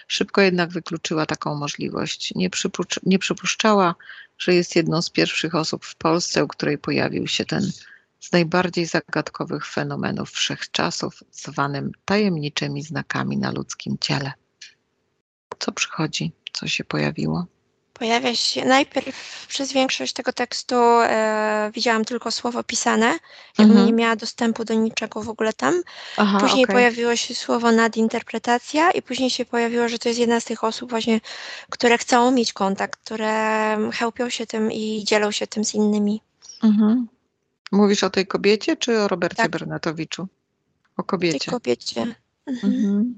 [0.07, 2.33] Szybko jednak wykluczyła taką możliwość.
[2.35, 3.95] Nie, przypucz- nie przypuszczała,
[4.37, 7.71] że jest jedną z pierwszych osób w Polsce, u której pojawił się ten
[8.19, 14.33] z najbardziej zagadkowych fenomenów wszechczasów, zwanym tajemniczymi znakami na ludzkim ciele.
[15.59, 16.31] Co przychodzi?
[16.53, 17.45] Co się pojawiło?
[17.93, 23.05] Pojawia się najpierw przez większość tego tekstu e, widziałam tylko słowo pisane,
[23.57, 23.85] jakbym Mhm.
[23.85, 25.81] nie miała dostępu do niczego w ogóle tam.
[26.17, 26.75] Aha, Później okej.
[26.75, 30.89] pojawiło się słowo nadinterpretacja i później się pojawiło, że to jest jedna z tych osób
[30.89, 31.21] właśnie,
[31.69, 36.21] które chcą mieć kontakt, które chełpią się tym i dzielą się tym z innymi.
[36.63, 37.07] Mhm.
[37.71, 39.51] Mówisz o tej kobiecie, czy o Robercie Tak.
[39.51, 40.21] Bernatowiczu?
[40.97, 41.51] O tej kobiecie.
[41.51, 42.01] kobiecie.
[42.45, 42.73] Mhm.
[42.73, 43.17] Mhm.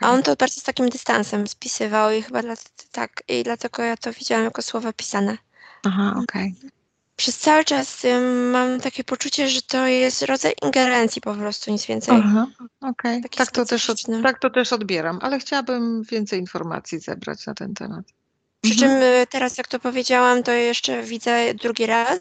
[0.00, 2.54] A on to bardzo z takim dystansem spisywał i chyba dla,
[2.92, 5.38] tak, i dlatego ja to widziałam jako słowa pisane.
[5.86, 6.54] Aha, okej.
[7.16, 11.86] Przez cały czas ym, mam takie poczucie, że to jest rodzaj ingerencji po prostu, nic
[11.86, 12.14] więcej.
[12.24, 12.46] Aha,
[12.80, 13.22] okej.
[13.22, 17.54] Taki Tak, to też, od- tak to też odbieram, ale chciałabym więcej informacji zebrać na
[17.54, 18.04] ten temat.
[18.60, 18.90] Przy Mhm.
[18.90, 22.20] czym y, teraz, jak to powiedziałam, to jeszcze widzę drugi raz,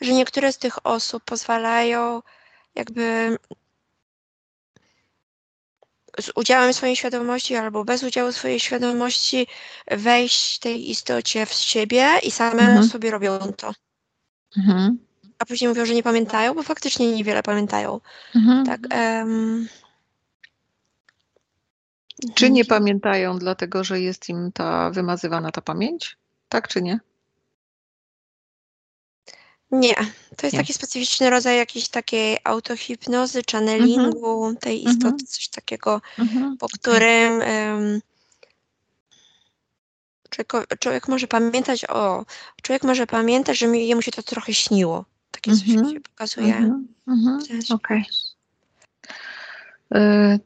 [0.00, 2.22] że niektóre z tych osób pozwalają
[2.74, 3.36] jakby
[6.20, 9.46] z udziałem swojej świadomości albo bez udziału swojej świadomości
[9.90, 12.88] wejść tej istocie w siebie i same Mhm.
[12.88, 13.72] sobie robią to.
[14.56, 14.98] Mhm.
[15.38, 18.00] A później mówią, że nie pamiętają, bo faktycznie niewiele pamiętają.
[18.34, 18.66] Mhm.
[18.66, 18.80] Tak.
[18.90, 19.68] em,
[22.34, 22.80] Czy nie mhm.
[22.80, 26.16] pamiętają dlatego, że jest im ta wymazywana ta pamięć?
[26.48, 27.00] Tak czy nie?
[29.70, 29.94] Nie,
[30.36, 30.58] to jest Nie.
[30.60, 34.96] taki specyficzny rodzaj jakiejś takiej autohipnozy, channelingu, tej Mhm.
[34.96, 36.56] istoty, coś takiego, Mhm.
[36.56, 38.00] po którym em,
[40.30, 42.24] człowiek, człowiek może pamiętać o,
[42.62, 45.04] człowiek może pamiętać, że mi- jemu się to trochę śniło.
[45.30, 45.94] Takie coś Mhm.
[45.94, 46.56] się pokazuje.
[46.56, 46.88] Mhm.
[47.08, 47.38] Mhm.
[47.70, 47.98] Okej.
[48.00, 48.04] E,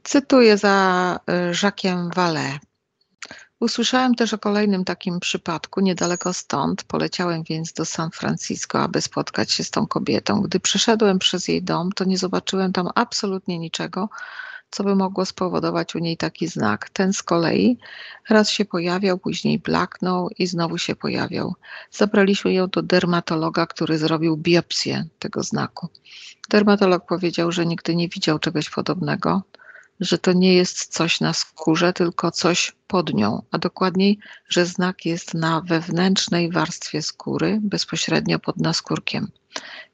[0.03, 2.59] Cytuję za e, Jacques'em Vallée.
[3.61, 6.85] Usłyszałem też o kolejnym takim przypadku niedaleko stąd.
[6.85, 10.41] Poleciałem więc do San Francisco, aby spotkać się z tą kobietą.
[10.41, 14.09] Gdy przeszedłem przez jej dom, to nie zobaczyłem tam absolutnie niczego,
[14.71, 16.91] co by mogło spowodować u niej taki znak.
[16.91, 17.79] Ten z kolei
[18.29, 21.55] raz się pojawiał, później blaknął i znowu się pojawiał.
[21.91, 25.89] Zabraliśmy ją do dermatologa, który zrobił biopsję tego znaku.
[26.51, 29.43] Dermatolog powiedział, że nigdy nie widział czegoś podobnego,
[30.01, 35.07] że to nie jest coś na skórze, tylko coś pod nią, a dokładniej, że znak
[35.07, 39.31] jest na wewnętrznej warstwie skóry, bezpośrednio pod naskórkiem.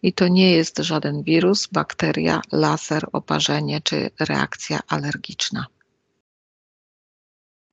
[0.03, 5.67] I to nie jest żaden wirus, bakteria, laser, oparzenie czy reakcja alergiczna.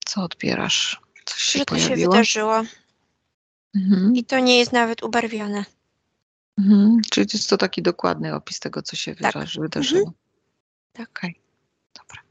[0.04, 1.00] Co odbierasz?
[1.24, 2.12] Coś się Że to się pojawiło?
[2.12, 2.62] wydarzyło
[3.76, 4.16] Mhm.
[4.16, 5.64] i to nie jest nawet ubarwione.
[6.58, 7.00] Mhm.
[7.10, 9.34] Czyli jest to taki dokładny opis tego, co się Tak.
[9.34, 10.12] wydarzy, wydarzyło.
[10.92, 11.08] Tak.
[11.10, 11.40] Okej,
[11.98, 12.21] dobra.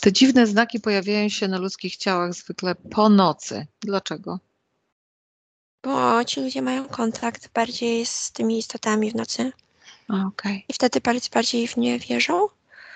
[0.00, 3.66] Te dziwne znaki pojawiają się na ludzkich ciałach zwykle po nocy.
[3.82, 4.38] Dlaczego?
[5.82, 9.52] Bo ci ludzie mają kontakt bardziej z tymi istotami w nocy
[10.08, 10.64] Okej.
[10.68, 12.48] i wtedy bardziej, bardziej w nie wierzą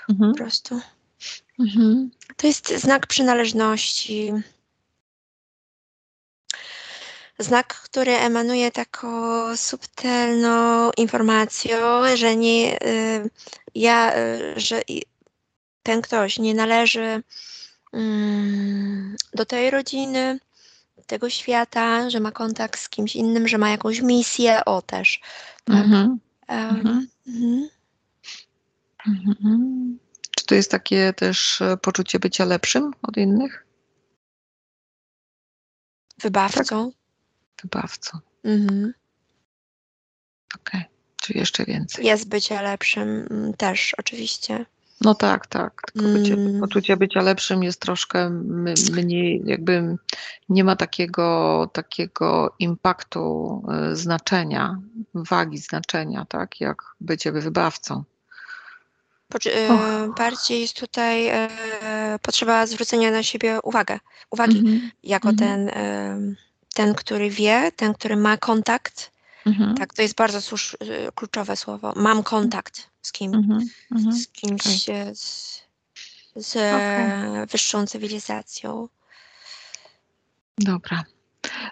[0.09, 0.33] Mhm.
[0.33, 0.81] po prostu.
[1.61, 2.11] Mhm.
[2.37, 4.33] To jest znak przynależności.
[7.39, 9.09] Znak, który emanuje taką
[9.57, 11.79] subtelną informacją,
[12.17, 13.31] że nie y,
[13.75, 14.83] ja, y, że
[15.85, 17.23] ten ktoś nie należy
[17.93, 20.39] mm, do tej rodziny,
[21.07, 25.21] tego świata, że ma kontakt z kimś innym, że ma jakąś misję, o też.
[25.65, 25.77] Tak.
[25.77, 26.19] Mhm.
[26.47, 27.09] Mhm.
[27.27, 27.69] mhm.
[29.07, 29.99] Mhm.
[30.37, 33.67] Czy to jest takie też e, poczucie bycia lepszym od innych?
[36.19, 36.93] Wybawcą.
[37.63, 38.19] Wybawcą.
[38.45, 38.95] Mhm.
[40.55, 40.85] Okej.
[41.21, 42.07] Czy jeszcze więcej?
[42.07, 44.67] Jest bycie lepszym mm, też, oczywiście.
[45.01, 45.83] No tak, tak.
[45.93, 46.61] Tylko bycie, Mm.
[46.61, 48.31] poczucie bycia lepszym jest troszkę
[48.93, 49.97] mniej, jakby
[50.49, 54.79] nie ma takiego, takiego impaktu, e, znaczenia,
[55.15, 58.05] wagi znaczenia, tak, jak bycie wybawcą.
[59.47, 61.49] E, bardziej jest tutaj e,
[62.23, 63.99] potrzeba zwrócenia na siebie uwagę,
[64.31, 64.91] uwagi, Mhm.
[65.03, 65.49] jako Mhm.
[65.49, 66.19] ten, e,
[66.75, 69.11] ten, który wie, ten, który ma kontakt.
[69.47, 69.75] Mhm.
[69.75, 71.93] Tak, to jest bardzo słusz, e, kluczowe słowo.
[71.97, 73.69] Mam kontakt z kim, Mhm.
[73.93, 74.13] Mhm.
[74.17, 75.61] z kimś e, z,
[76.37, 78.89] z e, wyższą cywilizacją.
[80.59, 81.05] Dobra.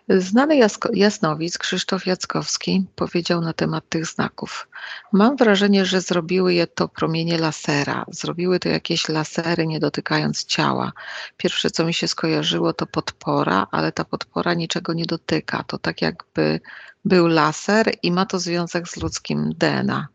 [0.09, 4.69] Znany jasko- jasnowic Krzysztof Jackowski powiedział na temat tych znaków.
[5.13, 8.05] Mam wrażenie, że zrobiły je to promienie lasera.
[8.09, 10.93] Zrobiły to jakieś lasery, nie dotykając ciała.
[11.37, 15.63] Pierwsze, co mi się skojarzyło, to podpora, ale ta podpora niczego nie dotyka.
[15.67, 16.61] To tak jakby
[17.05, 20.09] był laser i ma to związek z ludzkim DNA.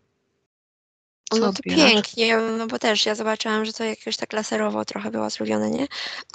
[1.30, 1.91] Co No to odbierasz?
[1.93, 5.88] pięknie, no bo też ja zobaczyłam, że to jakoś tak laserowo trochę było zrobione, nie?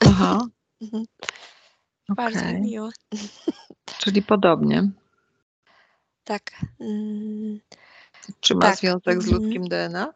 [0.06, 0.40] Aha,
[0.82, 1.04] Mhm.
[2.08, 2.90] Bardzo miło.
[3.98, 4.90] Czyli podobnie.
[6.24, 6.50] Tak.
[6.80, 7.60] Mm.
[8.40, 8.76] Czy ma Tak.
[8.78, 9.42] związek z Mhm.
[9.42, 10.14] ludzkim DNA?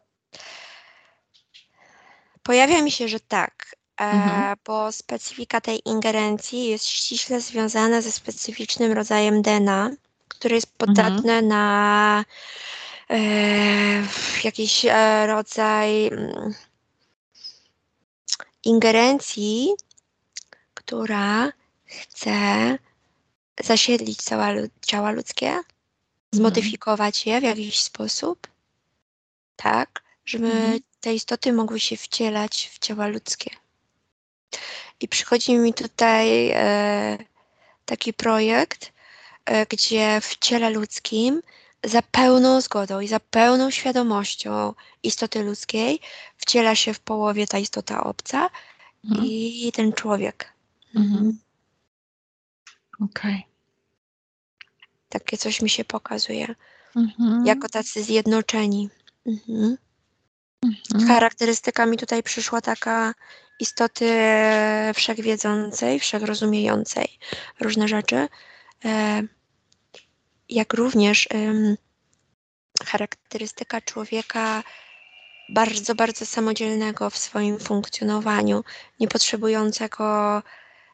[2.43, 4.55] Pojawia mi się, że tak, e, Mhm.
[4.65, 9.89] bo specyfika tej ingerencji jest ściśle związana ze specyficznym rodzajem DNA,
[10.39, 10.95] który jest Mhm.
[10.95, 12.25] podatny na
[13.09, 13.17] e,
[14.43, 16.53] jakiś e, rodzaj mm,
[18.63, 19.69] ingerencji,
[20.73, 21.51] która
[21.85, 22.77] chce
[23.63, 24.47] zasiedlić cała,
[24.81, 25.59] ciała ludzkie
[26.31, 28.47] zmodyfikować je w jakiś sposób,
[29.55, 30.79] tak, żeby Mhm.
[30.99, 33.49] te istoty mogły się wcielać w ciała ludzkie.
[34.99, 37.17] I przychodzi mi tutaj e,
[37.85, 38.91] taki projekt,
[39.69, 41.41] gdzie w ciele ludzkim
[41.83, 45.99] za pełną zgodą i za pełną świadomością istoty ludzkiej
[46.37, 48.49] wciela się w połowie ta istota obca
[49.05, 49.25] Mhm.
[49.25, 50.53] i ten człowiek.
[50.95, 51.39] Mhm.
[53.01, 53.45] Okej.
[55.09, 56.55] Takie coś mi się pokazuje,
[56.95, 57.45] Mhm.
[57.45, 58.89] jako tacy zjednoczeni.
[59.25, 59.77] Mhm.
[60.63, 61.07] Mhm.
[61.07, 63.13] Charakterystyka mi tutaj przyszła taka
[63.59, 64.19] istoty
[64.93, 67.19] wszechwiedzącej, wszechrozumiejącej
[67.59, 68.27] różne rzeczy,
[68.85, 69.23] e,
[70.49, 71.27] jak również
[72.85, 74.63] charakterystyka człowieka
[75.49, 78.63] bardzo, bardzo samodzielnego w swoim funkcjonowaniu,
[78.99, 80.41] nie potrzebującego,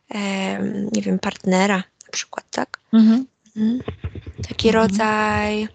[0.10, 2.80] em, nie wiem, partnera na przykład, tak?
[2.94, 3.26] Mhm.
[3.56, 3.82] Mhm.
[4.48, 4.84] Taki Mhm.
[4.84, 5.68] rodzaj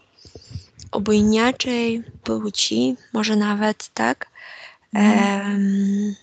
[0.90, 4.26] obojniaczej płci, może nawet, tak?
[4.94, 6.14] Mhm.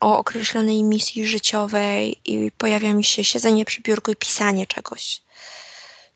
[0.00, 5.22] O określonej misji życiowej i pojawia mi się siedzenie przy biurku i pisanie czegoś.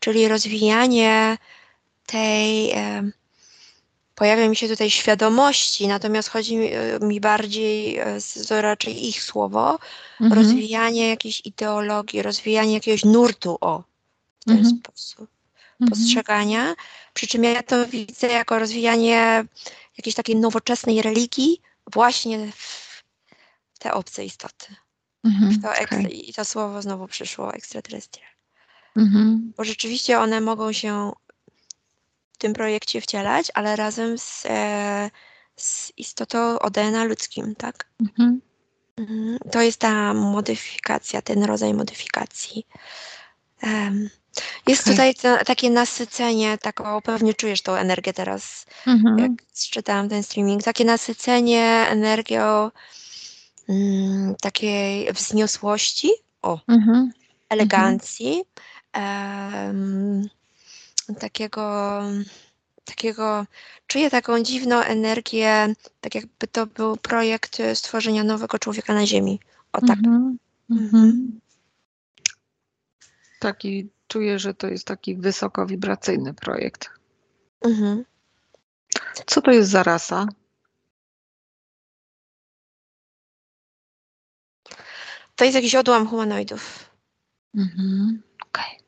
[0.00, 1.38] Czyli rozwijanie
[2.06, 3.12] tej, em,
[4.14, 8.18] pojawia mi się tutaj świadomości, natomiast chodzi mi, e, mi bardziej, e,
[8.48, 9.78] to raczej ich słowo,
[10.20, 10.40] Mhm.
[10.42, 13.82] rozwijanie jakiejś ideologii, rozwijanie jakiegoś nurtu, o,
[14.40, 14.80] w ten Mhm.
[14.82, 15.28] sposób
[15.80, 15.90] Mhm.
[15.90, 16.74] postrzegania.
[17.14, 19.44] Przy czym ja to widzę jako rozwijanie
[19.98, 21.60] jakiejś takiej nowoczesnej religii
[21.92, 22.83] właśnie w
[23.84, 24.74] te obce istoty.
[25.24, 25.60] Mhm.
[25.62, 26.30] To eks- Okej.
[26.30, 28.30] I to słowo znowu przyszło, extraterrestrial.
[28.96, 29.52] Mhm.
[29.56, 31.12] Bo rzeczywiście one mogą się
[32.32, 35.10] w tym projekcie wcielać, ale razem z, e,
[35.56, 37.86] z istotą o DNA ludzkim, tak?
[38.00, 38.40] Mhm.
[38.96, 39.38] Mhm.
[39.52, 42.66] To jest ta modyfikacja, ten rodzaj modyfikacji.
[43.62, 44.10] Em,
[44.66, 44.92] Jest Okej.
[44.94, 49.36] tutaj to, takie nasycenie, taką, pewnie czujesz tą energię teraz, jak Mhm.
[49.70, 52.70] czytałam ten streaming, takie nasycenie energią
[53.68, 56.10] mm, takiej wzniosłości,
[56.42, 57.12] o, Mhm.
[57.48, 58.44] elegancji,
[58.92, 60.28] em,
[61.20, 62.02] takiego,
[62.84, 63.46] takiego,
[63.86, 69.40] czuję taką dziwną energię, tak jakby to był projekt stworzenia nowego człowieka na Ziemi.
[69.72, 69.98] O tak.
[69.98, 70.38] Mhm.
[70.70, 70.94] Mhm.
[70.94, 71.40] Mhm.
[73.40, 76.90] Taki, czuję, że to jest taki wysokowibracyjny projekt.
[77.60, 78.04] Mhm.
[79.26, 80.26] Co to jest za rasa?
[85.36, 86.90] To jest jakiś odłam humanoidów.
[87.56, 88.22] Mhm.
[88.46, 88.78] Okej.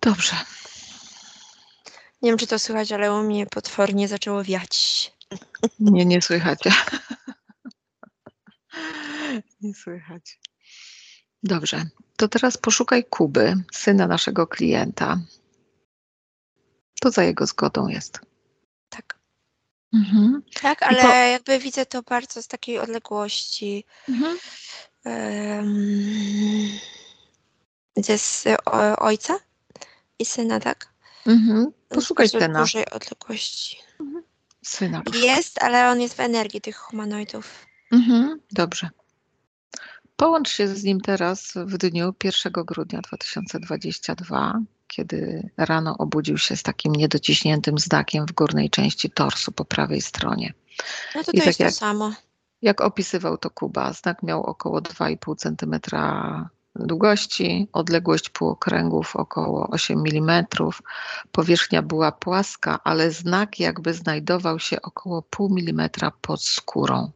[0.00, 0.36] Dobrze.
[2.22, 5.12] Nie wiem, czy to słychać, ale u mnie potwornie zaczęło wiać.
[5.80, 6.58] Nie, nie słychać.
[9.60, 10.40] Nie słychać.
[11.42, 11.86] Dobrze.
[12.16, 15.20] To teraz poszukaj Kuby, syna naszego klienta.
[17.00, 18.20] To za jego zgodą jest.
[18.88, 19.19] Tak.
[19.94, 20.42] Mhm.
[20.62, 23.84] Tak, ale jakby widzę to bardzo z takiej odległości.
[24.08, 24.38] Mhm.
[25.04, 26.78] Um,
[28.18, 28.44] z
[28.98, 29.38] ojca
[30.18, 30.92] i syna, tak?
[31.26, 31.72] Mhm.
[31.88, 32.60] Poszukaj Z syna.
[32.60, 33.78] dużej odległości.
[34.64, 35.28] Syna poszukaj.
[35.28, 37.66] Jest, ale on jest w energii tych humanoidów.
[37.92, 38.40] Mhm.
[38.52, 38.88] Dobrze.
[40.16, 46.62] Połącz się z nim teraz w dniu 1 grudnia 2022, kiedy rano obudził się z
[46.62, 50.52] takim niedociśniętym znakiem w górnej części torsu po prawej stronie.
[51.14, 52.12] No to I to tak jest jak- to samo.
[52.62, 55.80] Jak opisywał to Kuba, znak miał około 2,5 cm
[56.74, 60.44] długości, odległość półokręgów około 8 mm,
[61.32, 67.10] powierzchnia była płaska, ale znak jakby znajdował się około pół milimetra pod skórą.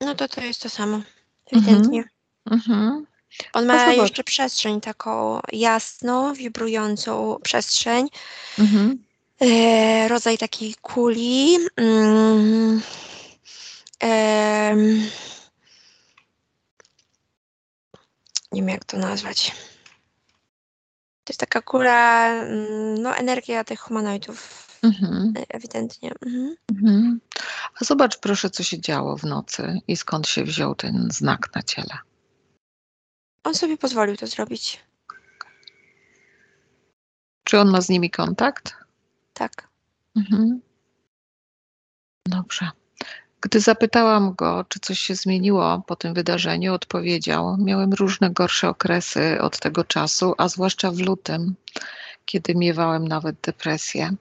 [0.00, 0.96] No to to jest to samo.
[0.96, 1.06] Mhm.
[1.52, 2.04] Ewidentnie.
[2.50, 3.06] Mhm.
[3.52, 8.08] On ma jeszcze przestrzeń taką jasną, wibrującą przestrzeń.
[8.58, 9.04] Mhm.
[9.40, 11.58] E, rodzaj takiej kuli.
[11.76, 12.82] Mm,
[14.00, 15.10] em,
[18.52, 19.52] nie wiem jak to nazwać.
[21.24, 25.34] To jest taka kula, mm, no energia tych humanoidów, Mhm.
[25.36, 26.12] e, ewidentnie.
[26.26, 26.56] Mhm.
[26.70, 27.20] Mhm.
[27.80, 31.62] A zobacz proszę, co się działo w nocy i skąd się wziął ten znak na
[31.62, 31.98] ciele.
[33.44, 34.80] On sobie pozwolił to zrobić.
[37.44, 38.74] Czy on ma z nimi kontakt?
[39.34, 39.68] Tak.
[40.16, 40.60] Mhm.
[42.26, 42.70] Dobrze.
[43.40, 49.40] Gdy zapytałam go, czy coś się zmieniło po tym wydarzeniu, odpowiedział: Miałem różne gorsze okresy
[49.40, 51.54] od tego czasu, a zwłaszcza w lutym,
[52.24, 54.14] kiedy miewałem nawet depresję.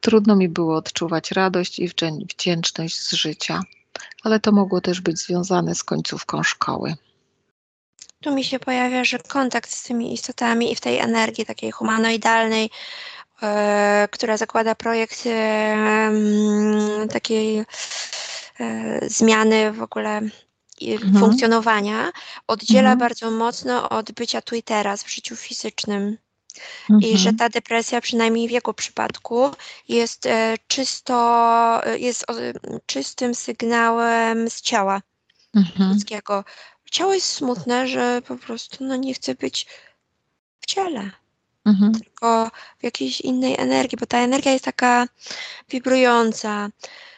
[0.00, 3.62] Trudno mi było odczuwać radość i wdzię- wdzięczność z życia,
[4.22, 6.94] ale to mogło też być związane z końcówką szkoły.
[8.20, 12.70] Tu mi się pojawia, że kontakt z tymi istotami i w tej energii takiej humanoidalnej,
[13.42, 16.12] e, która zakłada projekt e,
[17.12, 17.64] takiej e,
[19.08, 20.20] zmiany w ogóle
[20.82, 21.18] mhm.
[21.18, 22.12] funkcjonowania,
[22.46, 22.98] oddziela mhm.
[22.98, 26.18] bardzo mocno od bycia tu i teraz w życiu fizycznym.
[26.90, 27.12] Mhm.
[27.12, 29.50] I że ta depresja, przynajmniej w jego przypadku,
[29.88, 30.28] jest
[30.66, 32.24] czysto, jest
[32.86, 35.00] czystym sygnałem z ciała
[35.56, 35.92] mhm.
[35.92, 36.44] ludzkiego.
[36.90, 39.66] Ciało jest smutne, że po prostu no, nie chce być
[40.60, 41.10] w ciele,
[41.64, 41.92] mhm.
[41.92, 45.06] tylko w jakiejś innej energii, bo ta energia jest taka
[45.68, 46.68] wibrująca.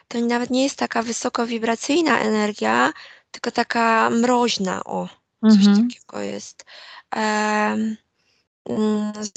[0.09, 2.93] To nawet nie jest taka wysokowibracyjna energia,
[3.31, 5.09] tylko taka mroźna, o,
[5.51, 5.89] coś mhm.
[5.89, 6.65] takiego jest.
[7.17, 7.97] Um,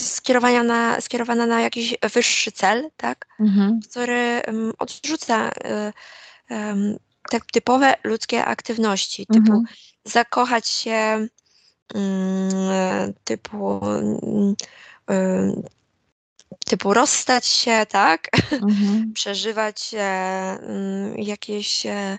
[0.01, 3.27] skierowania na, skierowana na jakiś wyższy cel, tak?
[3.39, 3.79] Mhm.
[3.89, 5.51] który um, odrzuca
[6.49, 6.97] um,
[7.29, 9.63] te typowe ludzkie aktywności, typu mhm.
[10.05, 11.27] zakochać się,
[11.93, 13.81] um, typu,
[16.65, 18.27] typu rozstać się, tak?
[18.51, 19.11] Mhm.
[19.13, 19.95] Przeżywać
[21.17, 22.17] jakieś e,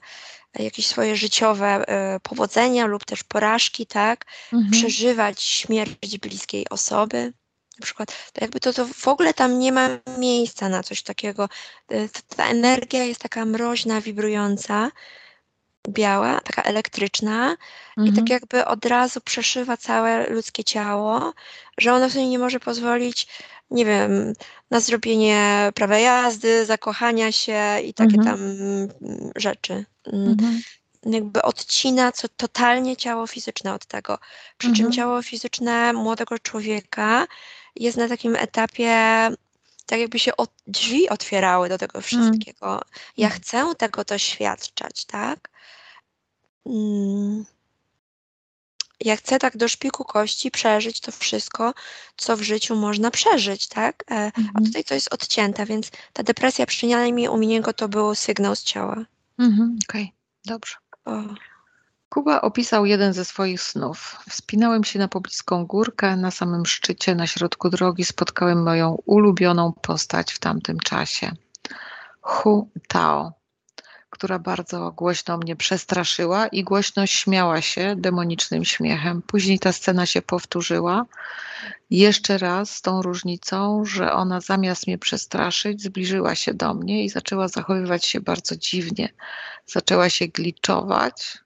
[0.58, 4.24] jakieś swoje życiowe e, powodzenia lub też porażki, tak?
[4.52, 4.70] Mhm.
[4.70, 7.32] Przeżywać śmierć bliskiej osoby.
[7.80, 11.48] Na przykład, to jakby to, to w ogóle tam nie ma miejsca na coś takiego.
[11.90, 14.90] E, ta energia jest taka mroźna, wibrująca,
[15.88, 17.56] biała, taka elektryczna
[17.96, 18.06] mhm.
[18.06, 18.26] i tak mhm.
[18.28, 21.32] jakby od razu przeszywa całe ludzkie ciało,
[21.78, 23.26] że ono sobie nie może pozwolić,
[23.70, 24.32] nie wiem,
[24.70, 28.24] na zrobienie prawej jazdy, zakochania się i takie mhm.
[28.24, 28.40] tam
[29.36, 29.84] rzeczy.
[30.12, 30.62] Mm, mhm.
[31.06, 34.18] Jakby odcina co totalnie ciało fizyczne od tego.
[34.58, 34.92] Przy czym mhm.
[34.92, 37.26] ciało fizyczne młodego człowieka
[37.76, 38.90] jest na takim etapie,
[39.86, 42.66] tak jakby się od, drzwi otwierały do tego wszystkiego.
[42.66, 42.82] Mhm.
[43.16, 45.48] Ja chcę tego doświadczać, tak?
[46.66, 47.44] Mm.
[49.00, 51.74] Ja chcę tak do szpiku kości przeżyć to wszystko,
[52.16, 54.04] co w życiu można przeżyć, tak?
[54.10, 54.50] E, mhm.
[54.54, 58.62] A tutaj to jest odcięte, więc ta depresja przynajmniej u mnie to był sygnał z
[58.62, 59.04] ciała.
[59.38, 60.12] Mhm, Okej, okay.
[60.44, 60.74] dobrze.
[61.04, 61.22] O.
[62.08, 64.16] Kuba opisał jeden ze swoich snów.
[64.28, 70.32] Wspinałem się na pobliską górkę, na samym szczycie, na środku drogi spotkałem moją ulubioną postać
[70.32, 71.32] w tamtym czasie.
[72.20, 73.32] Hu Tao,
[74.10, 79.22] która bardzo głośno mnie przestraszyła i głośno śmiała się demonicznym śmiechem.
[79.22, 81.04] Później ta scena się powtórzyła
[81.90, 87.08] jeszcze raz z tą różnicą, że ona zamiast mnie przestraszyć, zbliżyła się do mnie i
[87.08, 89.08] zaczęła zachowywać się bardzo dziwnie.
[89.66, 91.38] Zaczęła się gliczować,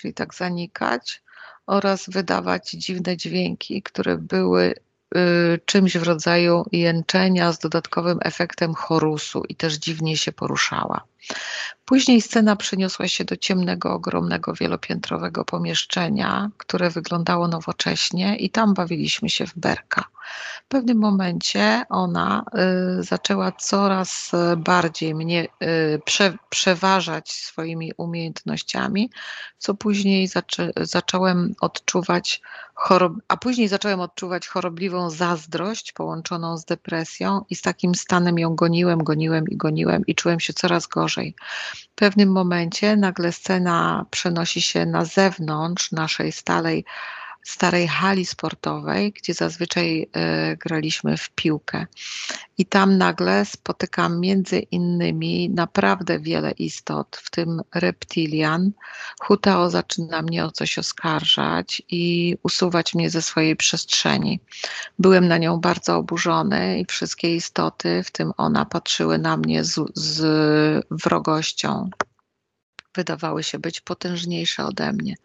[0.00, 1.22] czyli tak zanikać
[1.66, 4.74] oraz wydawać dziwne dźwięki, które były
[5.16, 11.00] Y, czymś w rodzaju jęczenia z dodatkowym efektem chorusu i też dziwnie się poruszała.
[11.84, 19.30] Później scena przeniosła się do ciemnego, ogromnego, wielopiętrowego pomieszczenia, które wyglądało nowocześnie i tam bawiliśmy
[19.30, 20.04] się w berka.
[20.64, 22.44] W pewnym momencie ona
[22.98, 29.10] y, zaczęła coraz bardziej mnie y, prze, przeważać swoimi umiejętnościami,
[29.58, 32.42] co później zaczę, zacząłem odczuwać
[32.74, 38.54] chorob, a później zacząłem odczuwać chorobliwą zazdrość połączoną z depresją i z takim stanem ją
[38.54, 41.15] goniłem, goniłem i goniłem i czułem się coraz gorzej.
[41.92, 46.84] W pewnym momencie nagle scena przenosi się na zewnątrz naszej stałej
[47.46, 51.86] starej hali sportowej, gdzie zazwyczaj e, graliśmy w piłkę.
[52.58, 58.72] I tam nagle spotykam między innymi naprawdę wiele istot, w tym reptilian.
[59.20, 64.40] Hutao zaczyna mnie o coś oskarżać i usuwać mnie ze swojej przestrzeni.
[64.98, 69.80] Byłem na nią bardzo oburzony i wszystkie istoty, w tym ona, patrzyły na mnie z,
[69.94, 71.90] z wrogością.
[72.94, 75.16] Wydawały się być potężniejsze ode mnie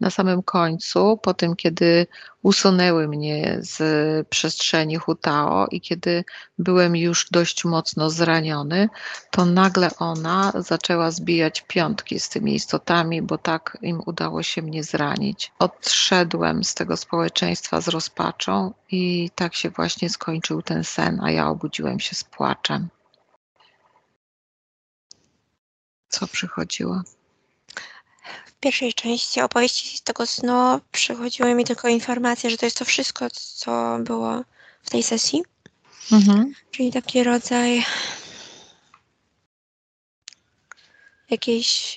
[0.00, 2.06] na samym końcu, po tym, kiedy
[2.42, 6.24] usunęły mnie z przestrzeni Hutao i kiedy
[6.58, 8.88] byłem już dość mocno zraniony,
[9.30, 14.84] to nagle ona zaczęła zbijać piątki z tymi istotami, bo tak im udało się mnie
[14.84, 15.52] zranić.
[15.58, 21.48] Odszedłem z tego społeczeństwa z rozpaczą i tak się właśnie skończył ten sen, a ja
[21.48, 22.88] obudziłem się z płaczem.
[26.08, 27.02] Co przychodziło?
[28.60, 33.30] Pierwszej części opowieści z tego snu przychodziły mi tylko informacje, że to jest to wszystko,
[33.30, 34.44] co było
[34.82, 35.42] w tej sesji.
[36.12, 36.54] Mhm.
[36.70, 37.84] Czyli taki rodzaj
[41.30, 41.96] jakiejś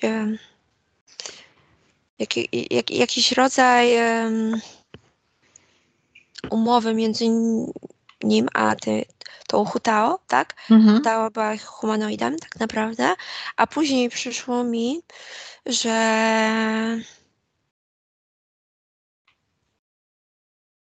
[2.19, 2.29] jak,
[2.71, 4.61] jak, jakiś rodzaj um,
[6.49, 7.25] umowy między
[8.23, 9.05] nim a ty,
[9.47, 10.53] tą Hutao, tak?
[10.71, 10.97] Mhm.
[10.97, 13.13] Hutao była humanoidem tak naprawdę,
[13.55, 15.01] a później przyszło mi,
[15.65, 16.99] że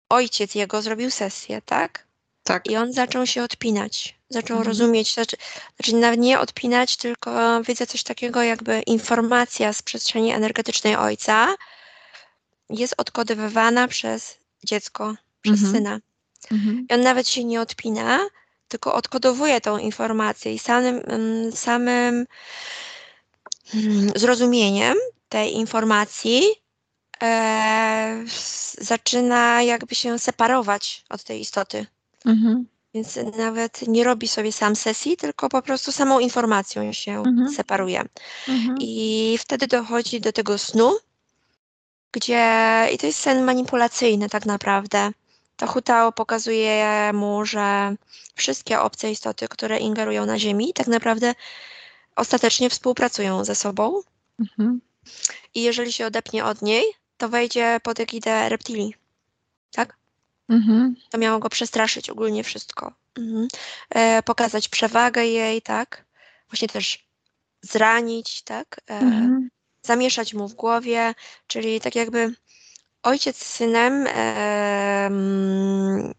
[0.09, 2.05] ojciec jego zrobił sesję, tak?
[2.43, 2.67] Tak.
[2.67, 4.15] I on zaczął się odpinać.
[4.29, 4.67] Zaczął Mhm.
[4.67, 5.37] rozumieć, znaczy,
[5.75, 11.55] znaczy nawet nie odpinać, tylko widzę coś takiego, jakby informacja z przestrzeni energetycznej ojca
[12.69, 15.73] jest odkodowywana przez dziecko, przez Mhm.
[15.73, 15.99] syna.
[16.51, 16.85] Mhm.
[16.89, 18.19] I on nawet się nie odpina,
[18.67, 22.25] tylko odkodowuje tą informację i samym, mm, samym
[23.73, 24.97] mm, zrozumieniem
[25.29, 26.43] tej informacji
[27.23, 28.23] e,
[28.81, 31.85] zaczyna jakby się separować od tej istoty.
[32.25, 32.65] Mhm.
[32.93, 37.49] Więc nawet nie robi sobie sam sesji, tylko po prostu samą informacją się Mhm.
[37.53, 38.05] separuje.
[38.47, 38.77] Mhm.
[38.79, 40.97] I wtedy dochodzi do tego snu,
[42.11, 42.43] gdzie
[42.93, 45.11] i to jest sen manipulacyjny tak naprawdę.
[45.55, 47.95] To Hutao pokazuje mu, że
[48.35, 51.33] wszystkie obce istoty, które ingerują na Ziemi, tak naprawdę
[52.15, 54.01] ostatecznie współpracują ze sobą.
[54.39, 54.81] Mhm.
[55.53, 56.83] I jeżeli się odepnie od niej,
[57.17, 58.95] to wejdzie pod egidę reptilii.
[59.71, 59.97] Tak?
[60.49, 60.95] Mhm.
[61.09, 62.93] To miało go przestraszyć ogólnie wszystko.
[63.17, 63.47] Mhm.
[63.89, 66.05] E, pokazać przewagę jej, tak?
[66.49, 67.07] Właśnie też
[67.61, 68.81] zranić, tak?
[68.89, 69.49] E, Mhm.
[69.81, 71.13] zamieszać mu w głowie,
[71.47, 72.35] czyli tak jakby
[73.05, 76.13] ojciec z synem em,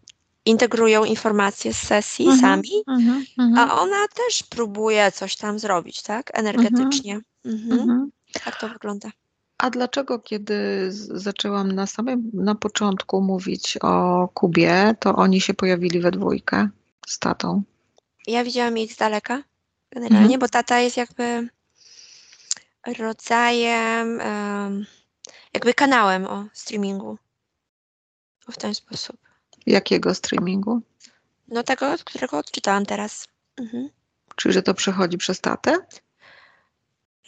[0.45, 2.41] integrują informacje z sesji Mhm.
[2.41, 3.25] sami, Mhm.
[3.37, 3.69] Mhm.
[3.69, 6.31] a ona też próbuje coś tam zrobić, tak?
[6.33, 7.19] Energetycznie.
[7.45, 7.79] Mhm.
[7.79, 8.11] Mhm.
[8.43, 9.09] Tak to wygląda.
[9.57, 15.99] A dlaczego, kiedy zaczęłam na samym na początku mówić o Kubie, to oni się pojawili
[15.99, 16.69] we dwójkę
[17.07, 17.61] z tatą?
[18.27, 19.43] Ja widziałam ich z daleka,
[19.91, 20.39] generalnie, Mhm.
[20.39, 21.47] bo tata jest jakby
[22.99, 24.85] rodzajem, em,
[25.53, 27.17] jakby kanałem o streamingu.
[28.51, 29.17] W ten sposób.
[29.65, 30.81] Jakiego streamingu?
[31.47, 33.27] No tego, którego odczytałam teraz.
[33.57, 33.89] Mhm.
[34.35, 35.77] Czyli, że to przechodzi przez tatę?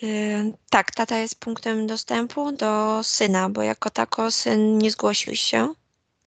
[0.04, 5.74] Ym, Tak, tata jest punktem dostępu do syna, bo jako tako syn nie zgłosił się.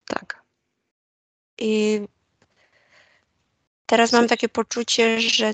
[0.08, 0.44] Tak.
[1.58, 2.02] I
[3.86, 5.54] teraz mam takie poczucie, że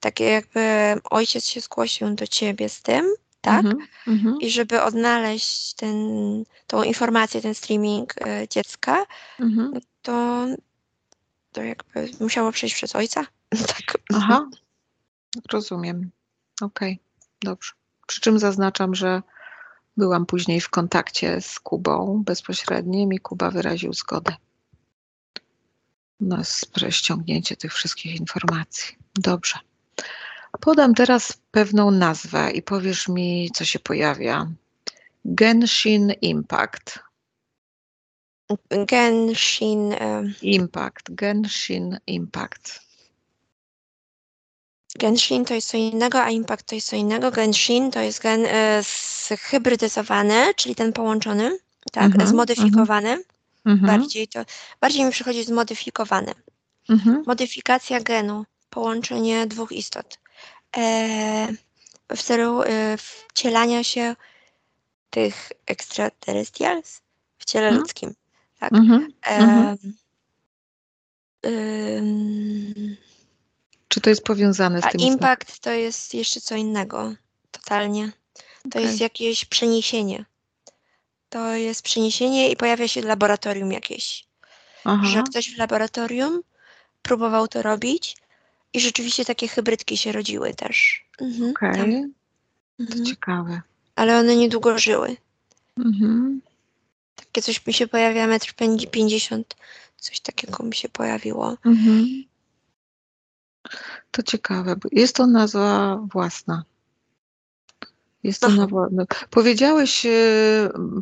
[0.00, 3.64] takie jakby ojciec się zgłosił do ciebie z tym, tak?
[3.64, 3.86] Mhm.
[4.06, 4.40] Mhm.
[4.40, 5.96] I żeby odnaleźć ten,
[6.66, 9.06] tą informację, ten streaming e, dziecka,
[9.40, 9.72] Mhm.
[10.02, 10.46] to,
[11.52, 13.26] to jakby musiało przejść przez ojca.
[13.76, 13.98] tak.
[14.14, 14.48] Aha,
[15.52, 16.10] rozumiem.
[16.60, 16.98] Okej,
[17.42, 17.72] dobrze.
[18.06, 19.22] Przy czym zaznaczam, że
[19.96, 24.36] byłam później w kontakcie z Kubą bezpośrednim i Kuba wyraził zgodę
[26.20, 26.42] na
[26.90, 28.96] ściągnięcie tych wszystkich informacji.
[29.14, 29.58] Dobrze.
[30.60, 34.46] Podam teraz pewną nazwę i powiesz mi, co się pojawia.
[35.24, 36.98] Genshin Impact.
[38.86, 41.10] Genshin, e, Impact.
[41.10, 42.80] Genshin Impact.
[44.98, 47.30] Genshin to jest co innego, a Impact to jest co innego.
[47.30, 48.82] Genshin to jest gen e,
[49.26, 51.58] zhybrydyzowany, czyli ten połączony,
[51.92, 53.24] tak, Mhm, zmodyfikowany.
[53.64, 53.86] Mhm.
[53.86, 54.44] Bardziej to,
[54.80, 56.32] bardziej mi przychodzi zmodyfikowany.
[56.88, 57.22] Mhm.
[57.26, 60.21] Modyfikacja genu, połączenie dwóch istot.
[60.76, 61.48] E,
[62.16, 62.96] w celu e,
[63.28, 64.16] wcielania się
[65.10, 67.00] tych extraterrestrials
[67.38, 67.80] w ciele Mhm.
[67.80, 68.14] ludzkim.
[68.58, 68.72] Tak.
[68.72, 69.12] Mhm.
[69.26, 69.92] E, Mhm.
[73.88, 75.00] Czy to jest powiązane z tym?
[75.00, 77.14] impact to jest jeszcze co innego,
[77.50, 78.12] totalnie.
[78.62, 78.82] To Okej.
[78.84, 80.24] jest jakieś przeniesienie.
[81.28, 84.26] To jest przeniesienie i pojawia się laboratorium jakieś.
[84.84, 85.06] Aha.
[85.06, 86.42] Że ktoś w laboratorium
[87.02, 88.16] próbował to robić
[88.74, 91.06] i rzeczywiście takie hybrydki się rodziły też.
[91.20, 91.90] Mhm, Okej, tam.
[91.90, 93.04] to Mhm.
[93.04, 93.60] ciekawe.
[93.96, 95.16] Ale one niedługo żyły.
[95.78, 96.40] Mhm.
[97.16, 99.56] Takie coś mi się pojawia, metr pięć- 50,
[99.96, 101.56] coś takiego mi się pojawiło.
[101.64, 102.24] Mhm.
[104.10, 106.64] To ciekawe, bo jest to nazwa własna.
[108.22, 108.88] Jest to nazwa.
[108.92, 110.06] no, Powiedziałeś,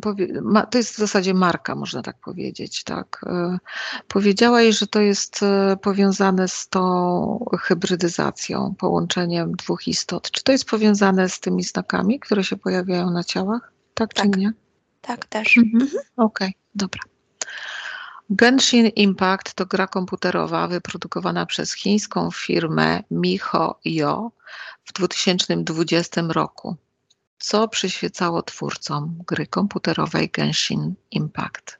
[0.01, 3.21] powie, ma, to jest w zasadzie marka, można tak powiedzieć, tak.
[3.25, 3.57] E,
[4.07, 10.31] Powiedziałaś, że to jest e, powiązane z tą hybrydyzacją, połączeniem dwóch istot.
[10.31, 13.73] Czy to jest powiązane z tymi znakami, które się pojawiają na ciałach?
[13.93, 14.25] Tak, Tak.
[14.33, 14.53] czy nie?
[15.01, 15.57] Tak też.
[15.57, 15.89] Mhm.
[16.17, 17.01] Okej, dobra.
[18.29, 24.31] Genshin Impact to gra komputerowa wyprodukowana przez chińską firmę MiHoYo
[24.83, 26.75] w 2020 roku.
[27.41, 31.77] Co przyświecało twórcom gry komputerowej Genshin Impact?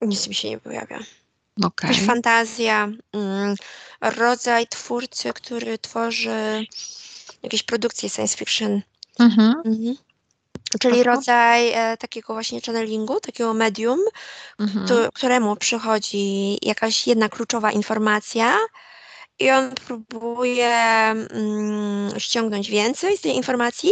[0.00, 0.98] Nic mi się nie pojawia.
[1.62, 1.90] Okej.
[1.90, 3.56] Jakaś fantazja, mm,
[4.00, 6.66] rodzaj twórcy, który tworzy
[7.42, 8.82] jakieś produkcje science fiction.
[9.18, 9.54] Mhm.
[9.64, 9.96] Mhm.
[10.80, 14.00] Czyli rodzaj e, takiego właśnie channelingu, takiego medium,
[14.58, 14.88] Mhm.
[14.88, 18.56] tu, któremu przychodzi jakaś jedna kluczowa informacja
[19.38, 23.90] i on próbuje mm, ściągnąć więcej z tej informacji,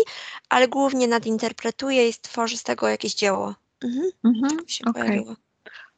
[0.48, 3.54] ale głównie nadinterpretuje i stworzy z tego jakieś dzieło.
[3.84, 4.10] Mhm.
[4.24, 4.56] Mhm.
[4.84, 5.36] Tak pojawiło.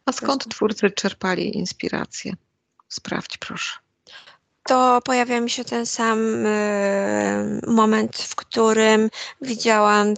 [0.07, 2.33] A skąd twórcy czerpali inspirację?
[2.89, 3.79] Sprawdź proszę.
[4.63, 9.11] To pojawia mi się ten sam y, moment, w którym
[9.43, 10.15] widziałam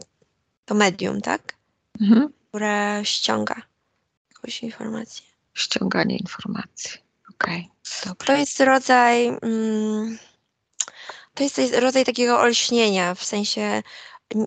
[0.64, 1.54] to medium, tak?
[2.00, 2.32] Mhm.
[2.48, 3.62] Które ściąga
[4.30, 5.26] jakąś informację.
[5.54, 7.07] Ściąganie informacji.
[7.40, 7.70] Okej,
[8.02, 8.26] okay.
[8.26, 9.26] To jest rodzaj.
[9.42, 10.18] Mm,
[11.34, 13.82] to jest rodzaj takiego olśnienia, w sensie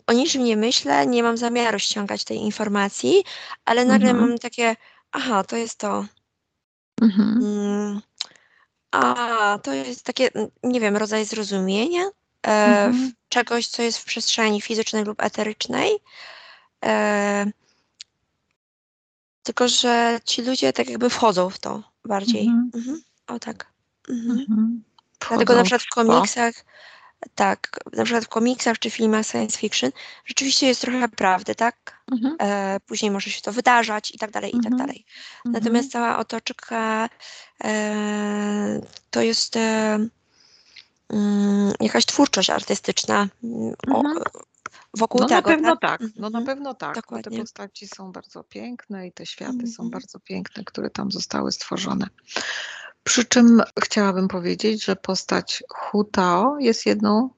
[0.08, 3.24] o niczym nie myślę, nie mam zamiaru ściągać tej informacji,
[3.66, 4.30] ale nagle Mhm.
[4.30, 4.76] mam takie,
[5.12, 6.06] aha, to jest to.
[7.02, 7.40] Mhm.
[7.44, 8.02] Mm,
[8.92, 10.30] a, to jest takie,
[10.64, 13.14] nie wiem, rodzaj zrozumienia e, Mhm.
[13.30, 15.92] czegoś, co jest w przestrzeni fizycznej lub eterycznej.
[16.86, 17.46] E,
[19.44, 22.48] tylko, że ci ludzie tak jakby wchodzą w to bardziej.
[22.48, 22.72] Mhm.
[22.76, 23.02] Mhm.
[23.28, 23.66] O tak.
[24.10, 24.40] Mhm.
[24.40, 24.84] Mhm.
[25.30, 26.54] Dlatego na przykład w komiksach,
[27.36, 29.92] tak, na przykład w komiksach czy filmach science fiction
[30.26, 32.02] rzeczywiście jest trochę prawdy, tak?
[32.12, 32.36] Mhm.
[32.40, 34.78] E, później może się to wydarzać i tak dalej, i tak Mhm.
[34.78, 35.06] dalej.
[35.46, 37.10] Natomiast cała otoczka
[37.64, 40.00] e, to jest e,
[41.10, 43.28] mm, jakaś twórczość artystyczna
[43.94, 44.04] o.
[44.98, 46.02] wokół No na tego, pewno tak?
[46.02, 46.46] tak, no na Mhm.
[46.46, 47.40] pewno tak, bo te Dokładnie.
[47.40, 49.90] postaci są bardzo piękne i te światy są Mhm.
[49.90, 52.08] bardzo piękne, które tam zostały stworzone.
[53.04, 57.30] Przy czym chciałabym powiedzieć, że postać Hu Tao jest jedną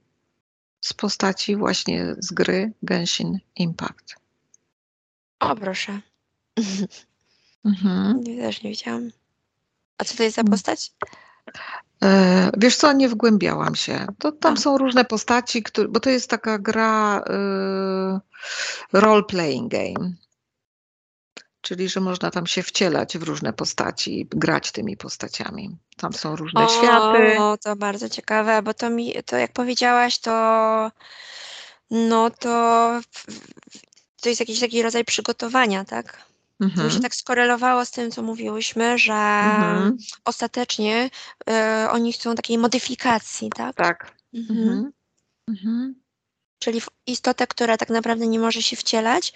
[0.81, 4.15] z postaci właśnie z gry Genshin Impact.
[5.39, 5.99] O, proszę.
[7.65, 8.21] Mhm.
[8.23, 9.09] Nie, Też nie wiedziałam.
[9.97, 10.51] A co to jest za Mm.
[10.51, 10.91] postać?
[12.03, 14.07] E, Wiesz co, nie wgłębiałam się.
[14.19, 20.13] To, tam są różne postaci, które, bo to jest taka gra y, role-playing game.
[21.61, 25.77] Czyli, że można tam się wcielać w różne postaci i grać tymi postaciami.
[25.97, 27.39] Tam są różne światy.
[27.39, 30.91] O, to bardzo ciekawe, bo to mi, to jak powiedziałaś, to
[31.91, 32.99] no to
[34.21, 36.32] to jest jakiś taki rodzaj przygotowania, tak?
[36.69, 37.01] To mi się Mhm.
[37.01, 39.97] tak skorelowało z tym, co mówiłyśmy, że Mhm.
[40.25, 41.09] ostatecznie
[41.49, 43.75] e, oni chcą takiej modyfikacji, tak?
[43.75, 44.11] Tak.
[44.33, 44.59] Mhm.
[44.59, 44.91] Mhm.
[45.47, 45.95] Mhm.
[46.59, 49.33] Czyli w istotę, która tak naprawdę nie może się wcielać,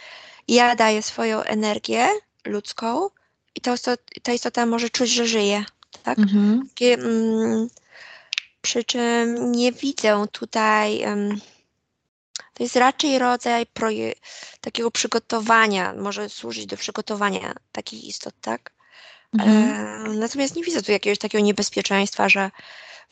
[0.48, 2.08] ja daję swoją energię
[2.46, 3.10] ludzką
[3.56, 5.66] i ta, istot, ta istota może czuć, że żyje,
[6.04, 6.20] tak?
[6.20, 6.68] Mhm.
[6.70, 7.68] Takie, mm,
[8.62, 11.02] przy czym nie widzę tutaj.
[11.02, 11.40] em,
[12.58, 13.66] to jest raczej rodzaj
[14.62, 18.72] takiego przygotowania, może służyć do przygotowania takich istot, tak?
[19.34, 19.54] Mhm.
[20.12, 22.52] E, natomiast nie widzę tu jakiegoś takiego niebezpieczeństwa, że,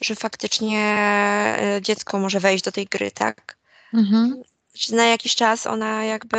[0.02, 0.80] że faktycznie
[1.60, 3.58] e, dziecko może wejść do tej gry, tak?
[3.94, 4.44] Mhm.
[4.72, 6.38] Znaczy, na jakiś czas ona jakby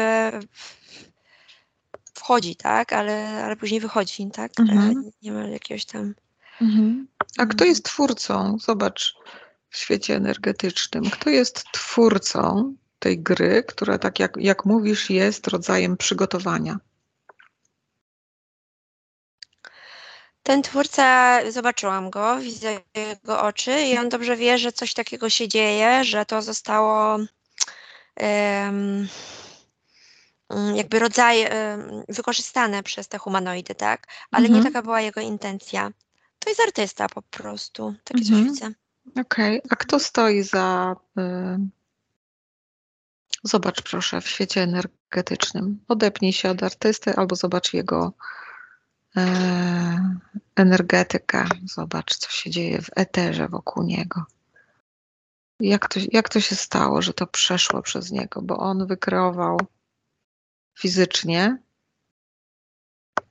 [2.14, 2.92] wchodzi, tak?
[2.92, 4.52] Ale, ale później wychodzi, tak?
[4.60, 5.10] E, Mhm.
[5.22, 6.14] nie ma jakiegoś tam.
[6.60, 7.08] Mhm.
[7.38, 7.68] A kto Mhm.
[7.68, 8.58] jest twórcą?
[8.58, 9.14] Zobacz
[9.70, 11.10] w świecie energetycznym.
[11.10, 16.78] Kto jest twórcą tej gry, która, tak jak, jak mówisz, jest rodzajem przygotowania?
[20.42, 25.48] Ten twórca, zobaczyłam go, widzę jego oczy i on dobrze wie, że coś takiego się
[25.48, 27.18] dzieje, że to zostało
[28.16, 29.08] mm,
[30.74, 34.06] jakby rodzaj em, wykorzystane przez te humanoidy, tak?
[34.30, 34.64] Ale nie Mhm.
[34.64, 35.90] taka była jego intencja.
[36.38, 38.48] To jest artysta po prostu, takie coś Mhm.
[38.48, 38.72] widzę.
[39.20, 40.96] Okej, a kto stoi za.
[41.18, 41.75] Y...
[43.44, 45.84] Zobacz proszę w świecie energetycznym.
[45.88, 48.12] Odepnij się od artysty albo zobacz jego
[49.16, 50.18] e,
[50.56, 51.48] energetykę.
[51.64, 54.24] Zobacz, co się dzieje w eterze wokół niego.
[55.60, 58.42] Jak to, jak to się stało, że to przeszło przez niego?
[58.42, 59.60] Bo on wykreował
[60.78, 61.58] fizycznie.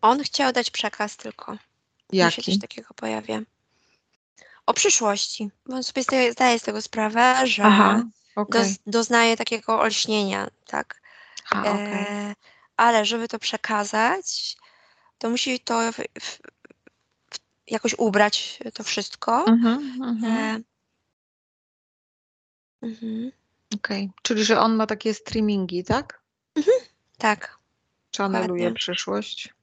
[0.02, 1.52] On chciał dać przekaz tylko.
[1.52, 2.60] Mi się coś Jaki?
[2.60, 3.42] takiego pojawia.
[4.66, 8.04] O przyszłości, bo on sobie zdaje, zdaje z tego sprawę, że Aha,
[8.50, 11.02] doz, doznaje takiego olśnienia, tak?
[11.50, 11.94] A, okej.
[11.94, 12.36] E,
[12.78, 14.58] ale żeby to przekazać,
[15.18, 16.40] to musi to w, w,
[17.68, 19.46] jakoś ubrać to wszystko.
[19.48, 20.26] Mhm, mhm.
[20.26, 20.62] E,
[22.82, 23.32] mhm,
[23.76, 24.10] Okej.
[24.22, 26.22] Czyli, że on ma takie streamingi, tak?
[27.18, 27.58] tak,
[28.12, 28.74] Czaneluje Dokładnie.
[28.74, 29.54] przyszłość.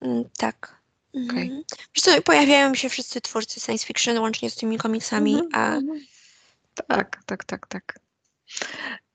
[0.00, 0.80] mm, tak.
[1.14, 1.62] Mhm.
[1.94, 6.06] Wiesz co, pojawiają się wszyscy twórcy science fiction, łącznie z tymi komiksami, Mhm, a mhm.
[6.88, 7.98] Tak, tak, tak, tak.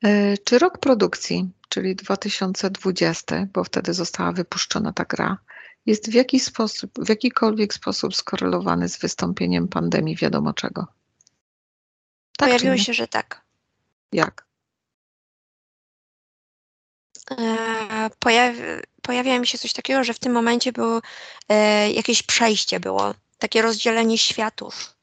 [0.03, 5.37] E, Czy rok produkcji, czyli 2020, bo wtedy została wypuszczona ta gra,
[5.85, 10.87] jest w jakiś sposób, w jakikolwiek sposób skorelowany z wystąpieniem pandemii wiadomo czego?
[12.37, 13.41] Tak pojawiło się, że tak.
[14.11, 14.45] Jak?
[17.31, 18.59] E, pojawi,
[19.01, 21.01] pojawia mi się coś takiego, że w tym momencie było
[21.49, 24.95] e, jakieś przejście było, takie rozdzielenie światów,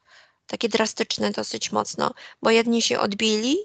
[0.47, 3.57] takie drastyczne dosyć mocno, bo jedni się odbili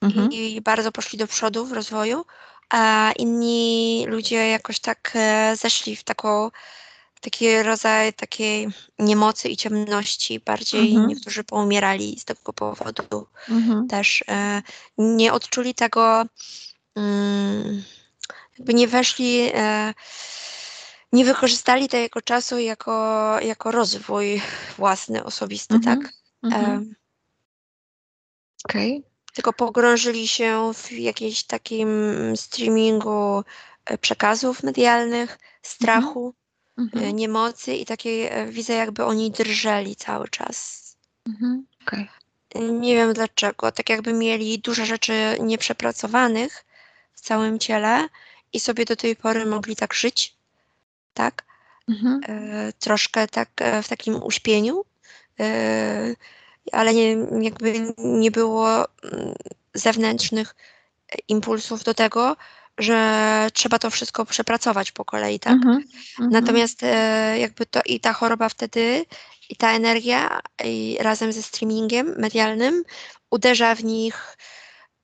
[0.00, 0.32] Mhm.
[0.32, 2.24] i bardzo poszli do przodu w rozwoju,
[2.70, 6.50] a inni ludzie jakoś tak e, zeszli w taką
[7.20, 8.68] taki rodzaj takiej
[8.98, 10.40] niemocy i ciemności.
[10.40, 11.06] Bardziej Mhm.
[11.08, 13.26] niektórzy poumierali z tego powodu.
[13.48, 13.88] Mhm.
[13.88, 14.62] Też e,
[14.98, 16.24] nie odczuli tego,
[16.96, 17.82] mm,
[18.58, 19.94] jakby nie weszli, e,
[21.12, 24.42] nie wykorzystali tego czasu jako, jako rozwój
[24.76, 25.98] własny, osobisty, Mhm.
[26.00, 26.12] tak?
[26.42, 26.82] Mhm.
[26.90, 26.94] E,
[28.64, 29.02] Okej.
[29.38, 31.88] Tylko pogrążyli się w jakimś takim
[32.36, 33.44] streamingu
[33.84, 36.34] e, przekazów medialnych, strachu,
[36.78, 37.16] e, Mhm.
[37.16, 40.82] niemocy i takiej e, widzę, jakby oni drżeli cały czas.
[41.28, 41.66] Mhm.
[41.86, 42.08] Okej.
[42.70, 46.64] Nie wiem dlaczego, tak jakby mieli dużo rzeczy nieprzepracowanych
[47.14, 48.08] w całym ciele
[48.52, 50.36] i sobie do tej pory mogli tak żyć,
[51.14, 51.44] tak?
[51.88, 52.20] Mhm.
[52.28, 54.84] E, troszkę tak e, w takim uśpieniu,
[55.40, 56.14] e,
[56.72, 59.34] ale nie, jakby nie było mm,
[59.74, 60.54] zewnętrznych
[61.28, 62.36] impulsów do tego,
[62.78, 65.52] że trzeba to wszystko przepracować po kolei, tak?
[65.52, 65.76] Mhm.
[65.76, 66.30] Mhm.
[66.30, 69.06] Natomiast e, jakby to i ta choroba wtedy,
[69.48, 72.84] i ta energia, i razem ze streamingiem medialnym
[73.30, 74.36] uderza w nich.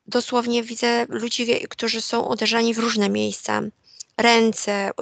[0.06, 3.62] Dosłownie widzę ludzi, którzy są uderzani w różne miejsca.
[4.18, 4.92] Ręce, y,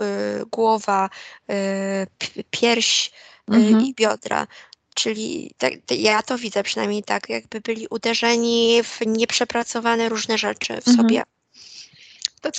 [0.47, 1.11] głowa,
[1.51, 3.13] y, pierś y,
[3.55, 3.81] Mhm.
[3.81, 4.47] i biodra.
[4.95, 10.89] Czyli tak, ja to widzę przynajmniej tak, jakby byli uderzeni w nieprzepracowane różne rzeczy w
[10.89, 10.97] Mhm.
[10.97, 11.23] sobie.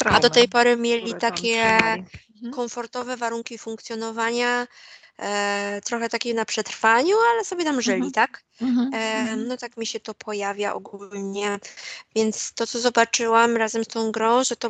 [0.06, 1.64] A do tej pory mieli takie.
[1.64, 2.54] Mhm.
[2.54, 4.68] komfortowe warunki funkcjonowania,
[5.20, 8.12] e, trochę takie na przetrwaniu, ale sobie tam żyli, Mhm.
[8.12, 8.44] tak?
[8.62, 8.94] Mhm.
[8.94, 9.48] E, Mhm.
[9.48, 11.60] no tak mi się to pojawia ogólnie.
[12.16, 14.70] Więc to, co zobaczyłam razem z tą grą, że to,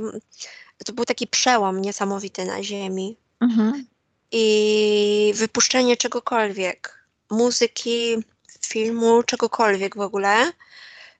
[0.85, 3.17] to był taki przełom niesamowity na Ziemi.
[3.41, 3.85] Mhm.
[4.31, 7.02] I wypuszczenie czegokolwiek,
[7.33, 8.23] muzyki,
[8.65, 10.51] filmu, czegokolwiek w ogóle,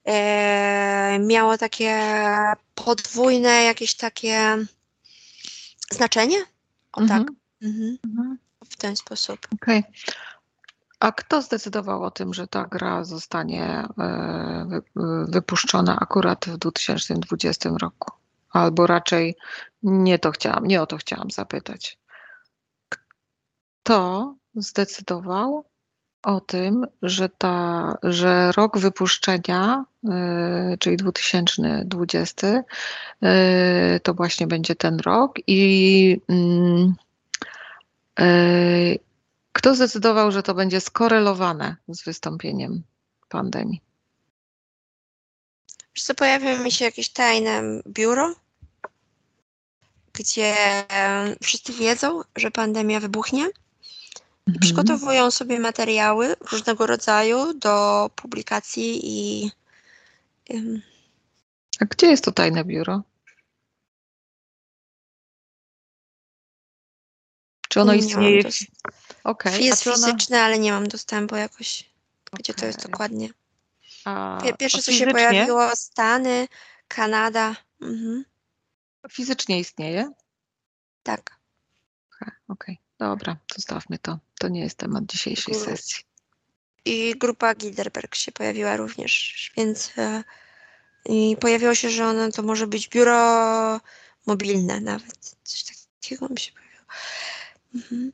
[0.05, 1.99] e, miało takie
[2.75, 4.57] podwójne jakieś takie
[5.91, 6.37] znaczenie.
[6.93, 7.21] O tak.
[7.21, 7.35] Mhm.
[7.61, 7.97] Mhm.
[8.05, 8.37] Mhm.
[8.65, 9.47] W ten sposób.
[9.53, 9.83] Okej.
[10.99, 17.69] A kto zdecydował o tym, że ta gra zostanie wy- e, wypuszczona akurat w 2020
[17.81, 18.11] roku?
[18.49, 19.35] Albo raczej
[19.83, 21.97] nie to chciałam, nie o to chciałam zapytać.
[23.83, 25.65] Kto zdecydował
[26.23, 32.63] o tym, że, ta, że rok wypuszczenia, e, czyli 2020,
[33.21, 36.21] e, to właśnie będzie ten rok i
[38.19, 38.25] e,
[39.53, 42.83] kto zdecydował, że to będzie skorelowane z wystąpieniem
[43.29, 43.81] pandemii?
[45.95, 48.35] Wiesz co, pojawia mi się jakieś tajne biuro,
[50.13, 50.55] gdzie
[51.43, 53.49] wszyscy wiedzą, że pandemia wybuchnie
[54.47, 59.51] i przygotowują sobie materiały różnego rodzaju do publikacji i
[60.53, 60.81] ym,
[61.79, 63.01] A gdzie jest to tajne biuro?
[67.69, 68.43] Czy ono Nie istnieje?
[68.43, 68.65] dos-
[69.23, 69.65] Okej.
[69.65, 71.89] jest ona- fizyczne, ale nie mam dostępu jakoś,
[72.33, 73.29] gdzie to jest dokładnie.
[74.05, 76.47] A, Pie- Pierwsze, co się pojawiło, Stany,
[76.87, 77.55] Kanada.
[77.81, 78.25] Mhm,
[79.11, 80.11] Fizycznie istnieje?
[81.03, 81.39] tak.
[82.21, 82.77] Okej, Okej,
[83.09, 84.19] dobra, zostawmy to.
[84.39, 86.03] To nie jest temat dzisiejszej Gru- sesji.
[86.85, 90.23] I grupa Gilderberg się pojawiła również, więc e,
[91.05, 93.81] i pojawiło się, że ono to może być biuro
[94.25, 95.35] mobilne nawet.
[95.43, 95.63] Coś
[96.01, 96.83] takiego mi się pojawiło.
[97.75, 98.11] Mhm.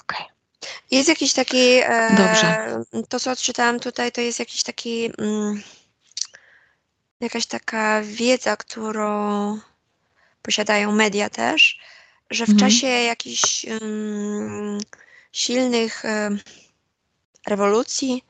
[0.00, 0.26] Okej.
[0.90, 2.76] Jest jakiś taki, e, Dobrze.
[3.08, 5.62] to co odczytałam tutaj, to jest jakiś taki, mm,
[7.20, 9.58] jakaś taka wiedza, którą
[10.42, 11.80] posiadają media też,
[12.32, 12.58] że w Mhm.
[12.70, 14.80] czasie jakichś mm,
[15.32, 16.40] silnych em,
[17.46, 18.24] rewolucji,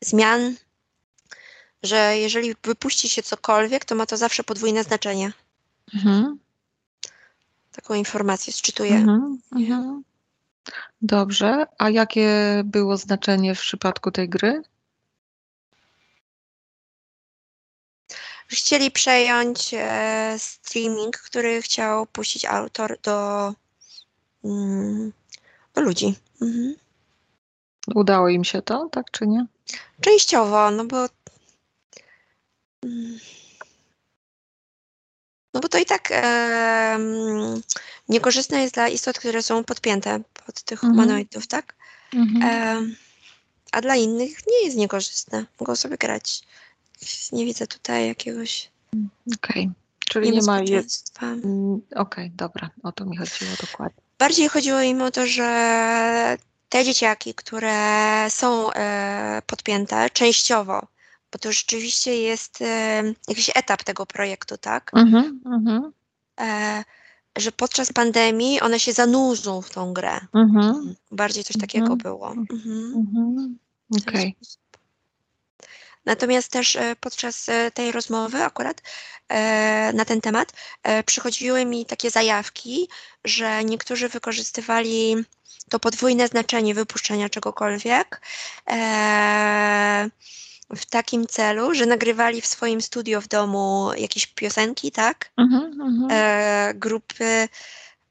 [0.00, 0.56] zmian,
[1.82, 5.32] że jeżeli wypuści się cokolwiek, to ma to zawsze podwójne znaczenie.
[5.94, 6.38] Mhm.
[7.72, 8.94] Taką informację sczytuję.
[8.94, 9.38] Mhm.
[9.56, 10.04] Mhm.
[11.02, 14.62] Dobrze, a jakie było znaczenie w przypadku tej gry?
[18.48, 23.52] Chcieli przejąć e, streaming, który chciał puścić autor do,
[24.44, 25.12] mm,
[25.74, 26.14] do ludzi.
[26.42, 26.74] Mhm.
[27.94, 29.46] Udało im się to, tak czy nie?
[30.00, 31.06] Częściowo, no bo.
[32.84, 33.18] mm,
[35.54, 37.62] No bo to i tak em,
[38.08, 40.92] niekorzystne jest dla istot, które są podpięte pod tych Mhm.
[40.92, 41.74] humanoidów, tak?
[42.44, 42.96] Em,
[43.72, 45.46] a dla innych nie jest niekorzystne.
[45.60, 46.42] Mogą sobie grać.
[47.32, 48.70] Nie widzę tutaj jakiegoś
[49.36, 49.70] Okej,
[50.08, 50.60] czyli nie ma.
[50.60, 50.82] Je...
[51.22, 54.02] Mm, Okej, dobra, o to mi chodziło dokładnie.
[54.18, 56.36] Bardziej chodziło im o to, że
[56.68, 60.86] te dzieciaki, które są e, podpięte częściowo,
[61.32, 64.90] bo to rzeczywiście jest e, jakiś etap tego projektu, tak?
[64.94, 65.40] Mhm.
[65.46, 65.92] Mhm.
[66.40, 66.84] E,
[67.36, 70.20] że podczas pandemii one się zanurzą w tą grę.
[70.34, 70.94] Mhm.
[71.10, 71.98] Bardziej coś takiego Mhm.
[71.98, 72.30] było.
[72.30, 72.94] Mhm.
[72.96, 73.58] Mhm.
[74.08, 74.34] Okej.
[74.36, 74.63] sposób.
[76.06, 78.82] Natomiast też e, podczas e, tej rozmowy akurat
[79.28, 80.52] e, na ten temat
[81.06, 82.88] przychodziły mi takie zajawki,
[83.24, 85.16] że niektórzy wykorzystywali
[85.70, 88.20] to podwójne znaczenie wypuszczenia czegokolwiek
[90.70, 95.30] w takim celu, że nagrywali w swoim studio w domu jakieś piosenki, tak?
[95.36, 95.80] Mhm.
[95.80, 96.08] Mhm.
[96.10, 97.48] e, grupy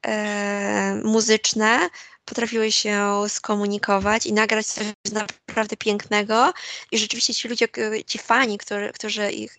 [0.06, 1.90] e, muzyczne
[2.24, 6.52] potrafiły się skomunikować i nagrać coś naprawdę pięknego.
[6.92, 7.68] I rzeczywiście ci ludzie,
[8.06, 9.58] ci fani, którzy, którzy ich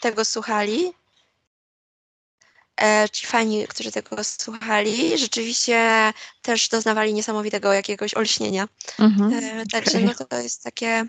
[0.00, 0.92] tego słuchali,
[2.82, 6.12] e, ci fani, którzy tego słuchali, rzeczywiście
[6.42, 8.68] też doznawali niesamowitego jakiegoś olśnienia.
[8.98, 9.32] Mhm.
[9.32, 10.04] E, także Okej.
[10.04, 11.06] no to jest takie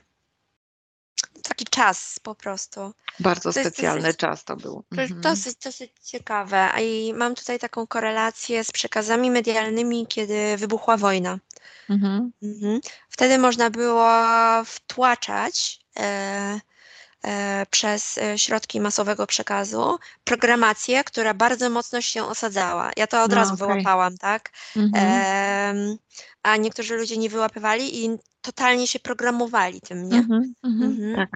[1.43, 2.93] taki czas po prostu.
[3.19, 4.83] Bardzo to specjalny dosyć- czas to był.
[4.91, 5.21] Mhm.
[5.21, 6.71] dosyć, dosyć ciekawe.
[6.71, 11.39] A I mam tutaj taką korelację z przekazami medialnymi, kiedy wybuchła wojna.
[11.89, 12.31] Mhm.
[12.43, 12.81] Mhm.
[13.09, 14.13] Wtedy można było
[14.65, 16.59] wtłaczać e,
[17.69, 22.91] przez e, środki masowego przekazu programację, która bardzo mocno się osadzała.
[22.97, 23.67] Ja to od No, razu okej.
[23.67, 24.49] wyłapałam, tak?
[24.75, 25.97] Mhm.
[26.43, 28.09] A niektórzy ludzie nie wyłapywali i
[28.41, 30.17] totalnie się programowali tym, nie?
[30.17, 30.53] Mhm.
[30.63, 31.15] Mhm.
[31.15, 31.29] Tak.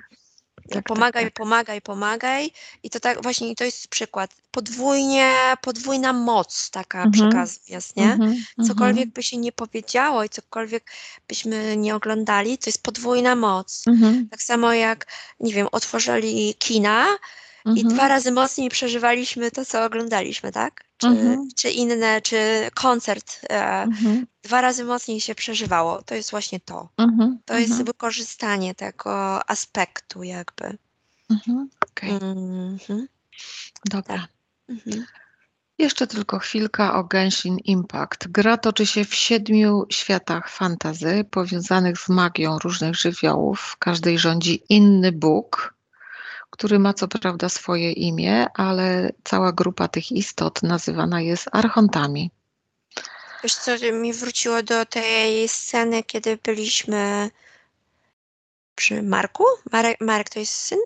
[0.69, 1.33] Tak, pomagaj, tak.
[1.33, 2.51] pomagaj, pomagaj.
[2.83, 4.31] I to tak właśnie, to jest przykład.
[4.51, 7.11] Podwójnie, podwójna moc taka Mhm.
[7.11, 8.13] przekazu jest, nie?
[8.13, 8.35] Mhm.
[8.67, 10.91] Cokolwiek by się nie powiedziało i cokolwiek
[11.27, 13.83] byśmy nie oglądali, to jest podwójna moc.
[13.87, 14.29] Mhm.
[14.29, 15.07] Tak samo jak,
[15.39, 17.07] nie wiem, otworzyli kina
[17.65, 17.87] i Mhm.
[17.87, 20.83] dwa razy mocniej przeżywaliśmy to, co oglądaliśmy, tak?
[20.97, 21.47] Czy, Mhm.
[21.55, 23.39] czy inne, czy koncert.
[23.49, 24.27] E, Mhm.
[24.43, 26.01] dwa razy mocniej się przeżywało.
[26.01, 26.89] To jest właśnie to.
[26.97, 27.39] Mhm.
[27.45, 30.77] To jest wykorzystanie tego aspektu jakby.
[31.31, 31.69] Mhm.
[31.91, 32.09] Okej.
[32.11, 33.07] Mhm.
[33.85, 34.27] Dobra.
[34.69, 35.05] Mhm.
[35.77, 38.27] Jeszcze tylko chwilka o Genshin Impact.
[38.27, 43.59] Gra toczy się w siedmiu światach fantazy powiązanych z magią różnych żywiołów.
[43.61, 45.74] W każdej rządzi inny Bóg,
[46.55, 52.31] który ma co prawda swoje imię, ale cała grupa tych istot nazywana jest archontami.
[53.43, 57.29] Wiesz co, mi wróciło do tej sceny, kiedy byliśmy
[58.75, 59.43] przy Marku?
[59.71, 60.79] Marek, Marek to jest syn?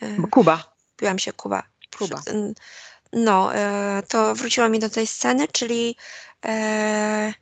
[0.00, 0.72] E, Kuba.
[0.98, 1.62] Biłam się Kuba.
[1.98, 2.22] Kuba.
[3.12, 5.96] No, e, to wróciło mi do tej sceny, czyli
[6.44, 7.34] e,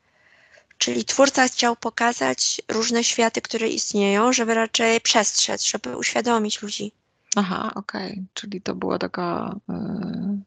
[0.79, 6.93] czyli twórca chciał pokazać różne światy, które istnieją, żeby raczej przestrzec, żeby uświadomić ludzi.
[7.37, 8.27] Aha, okej.
[8.35, 9.57] Czyli to była taka.
[9.69, 10.39] e,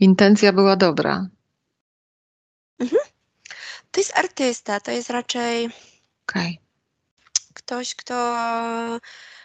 [0.00, 1.28] intencja była dobra.
[3.90, 5.70] To jest artysta, to jest raczej
[6.28, 6.60] Okej.
[7.54, 8.36] ktoś, kto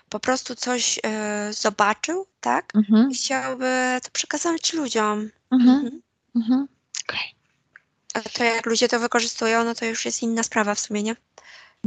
[0.10, 2.76] po prostu coś e, zobaczył, tak?
[2.76, 3.12] Mhm.
[3.12, 5.30] I chciałby to przekazać ludziom.
[5.52, 5.76] Mhm.
[5.76, 6.02] Mhm.
[6.36, 6.68] Mhm.
[7.10, 7.36] Okej.
[8.14, 11.16] A to jak ludzie to wykorzystują, no to już jest inna sprawa w sumie, nie?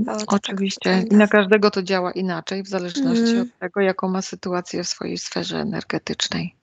[0.04, 1.04] Tak Oczywiście.
[1.10, 3.40] I na każdego to działa inaczej, w zależności Mhm.
[3.40, 6.54] od tego, jaką ma sytuację w swojej sferze energetycznej.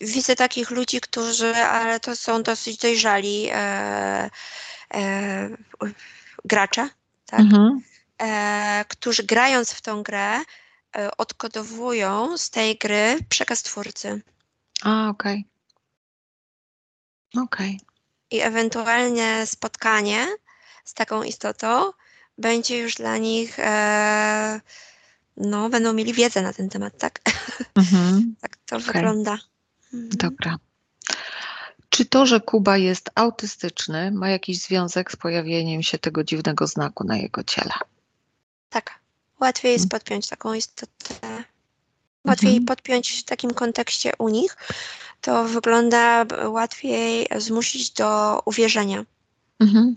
[0.00, 4.30] Widzę takich ludzi, którzy, ale to są dosyć dojrzali e,
[4.94, 5.50] e,
[6.44, 6.88] gracze,
[7.26, 7.40] tak?
[7.40, 7.80] Mhm.
[8.18, 10.40] E, którzy grając w tą grę
[10.96, 14.22] e, odkodowują z tej gry przekaz twórcy.
[14.82, 15.44] A, okej.
[17.42, 17.80] Okej.
[18.30, 20.26] I ewentualnie spotkanie
[20.84, 21.92] z taką istotą
[22.40, 24.60] będzie już dla nich, e,
[25.36, 27.20] no, będą mieli wiedzę na ten temat, tak?
[27.74, 28.34] Mhm.
[28.40, 28.92] tak to Okej.
[28.92, 29.38] wygląda.
[29.94, 30.08] Mhm.
[30.14, 30.56] Dobra.
[31.88, 37.04] Czy to, że Kuba jest autystyczny, ma jakiś związek z pojawieniem się tego dziwnego znaku
[37.04, 37.72] na jego ciele?
[38.70, 39.00] Tak.
[39.40, 39.88] Łatwiej jest Mm.
[39.88, 41.14] podpiąć taką istotę.
[42.24, 42.64] Łatwiej Mhm.
[42.66, 44.56] podpiąć w takim kontekście u nich.
[45.20, 49.04] To wygląda łatwiej zmusić do uwierzenia
[49.60, 49.96] Mhm.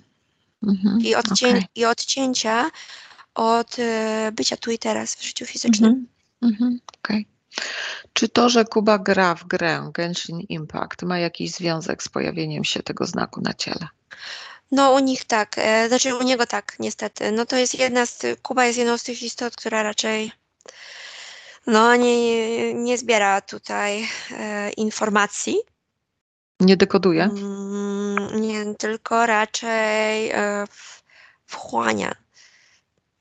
[0.67, 0.99] Mhm.
[1.01, 1.65] i, odcię- Okej.
[1.75, 2.71] i odcięcia
[3.35, 6.07] od e, bycia tu i teraz w życiu fizycznym.
[6.41, 6.53] Mhm.
[6.53, 6.79] Mhm.
[7.03, 7.27] Okej.
[8.13, 12.83] Czy to, że Kuba gra w grę Genshin Impact ma jakiś związek z pojawieniem się
[12.83, 13.87] tego znaku na ciele?
[14.71, 17.31] No u nich tak, e, znaczy u niego tak, niestety.
[17.31, 20.31] No to jest jedna z Kuba jest jedną z tych istot, która raczej
[21.67, 25.57] no nie, nie zbiera tutaj e, informacji.
[26.59, 27.23] Nie dekoduje?
[27.23, 30.65] Mm, nie, tylko raczej e,
[31.45, 32.15] wchłania.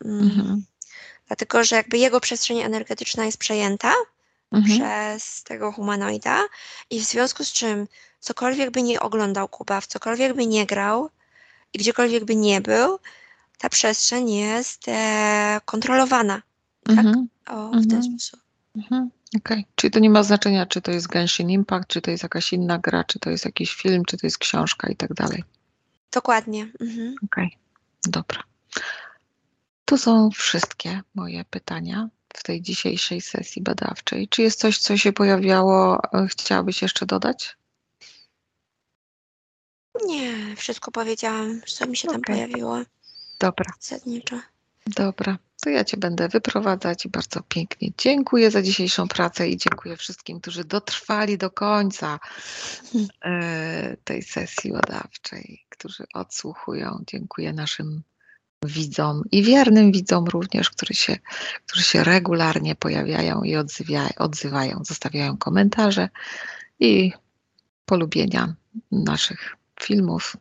[0.04, 0.64] Mm, Mhm.
[1.26, 3.92] Dlatego, że jakby jego przestrzeń energetyczna jest przejęta
[4.52, 4.80] Mhm.
[4.80, 6.40] przez tego humanoida
[6.90, 7.88] i w związku z czym
[8.20, 11.10] cokolwiek by nie oglądał Kuba, w cokolwiek by nie grał
[11.72, 12.98] i gdziekolwiek by nie był,
[13.58, 16.42] ta przestrzeń jest e, kontrolowana.
[16.88, 17.28] Mhm.
[17.48, 18.02] O, w ten Mhm.
[18.02, 18.40] sposób.
[18.76, 19.10] Mhm.
[19.36, 19.66] Okej.
[19.74, 22.78] Czyli to nie ma znaczenia, czy to jest Genshin Impact, czy to jest jakaś inna
[22.78, 25.44] gra, czy to jest jakiś film, czy to jest książka i tak dalej.
[26.12, 26.72] Dokładnie.
[26.80, 27.14] Mhm.
[27.24, 27.58] Okej,
[28.04, 28.42] dobra.
[29.84, 34.28] To są wszystkie moje pytania w tej dzisiejszej sesji badawczej.
[34.28, 37.56] Czy jest coś, co się pojawiało, e, chciałabyś jeszcze dodać?
[40.06, 42.34] Nie, wszystko powiedziałam, co mi się tam Okej.
[42.36, 42.78] pojawiło
[43.40, 44.40] Dobra, zasadniczo.
[44.86, 45.38] dobra.
[45.64, 50.40] To ja Cię będę wyprowadzać i bardzo pięknie dziękuję za dzisiejszą pracę i dziękuję wszystkim,
[50.40, 52.18] którzy dotrwali do końca
[53.24, 57.04] e, tej sesji badawczej, którzy odsłuchują.
[57.06, 58.02] Dziękuję naszym
[58.64, 61.16] widzom i wiernym widzom również, którzy się,
[61.66, 63.56] którzy się regularnie pojawiają i
[64.18, 66.08] odzywają, zostawiają komentarze
[66.80, 67.12] i
[67.84, 68.54] polubienia
[68.92, 70.36] naszych filmów,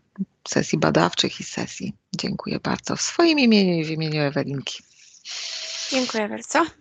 [0.47, 1.93] sesji badawczych i sesji.
[2.17, 4.90] Dziękuję bardzo w swoim imieniu i w imieniu Ewelinki.
[5.91, 6.80] Dziękuję bardzo.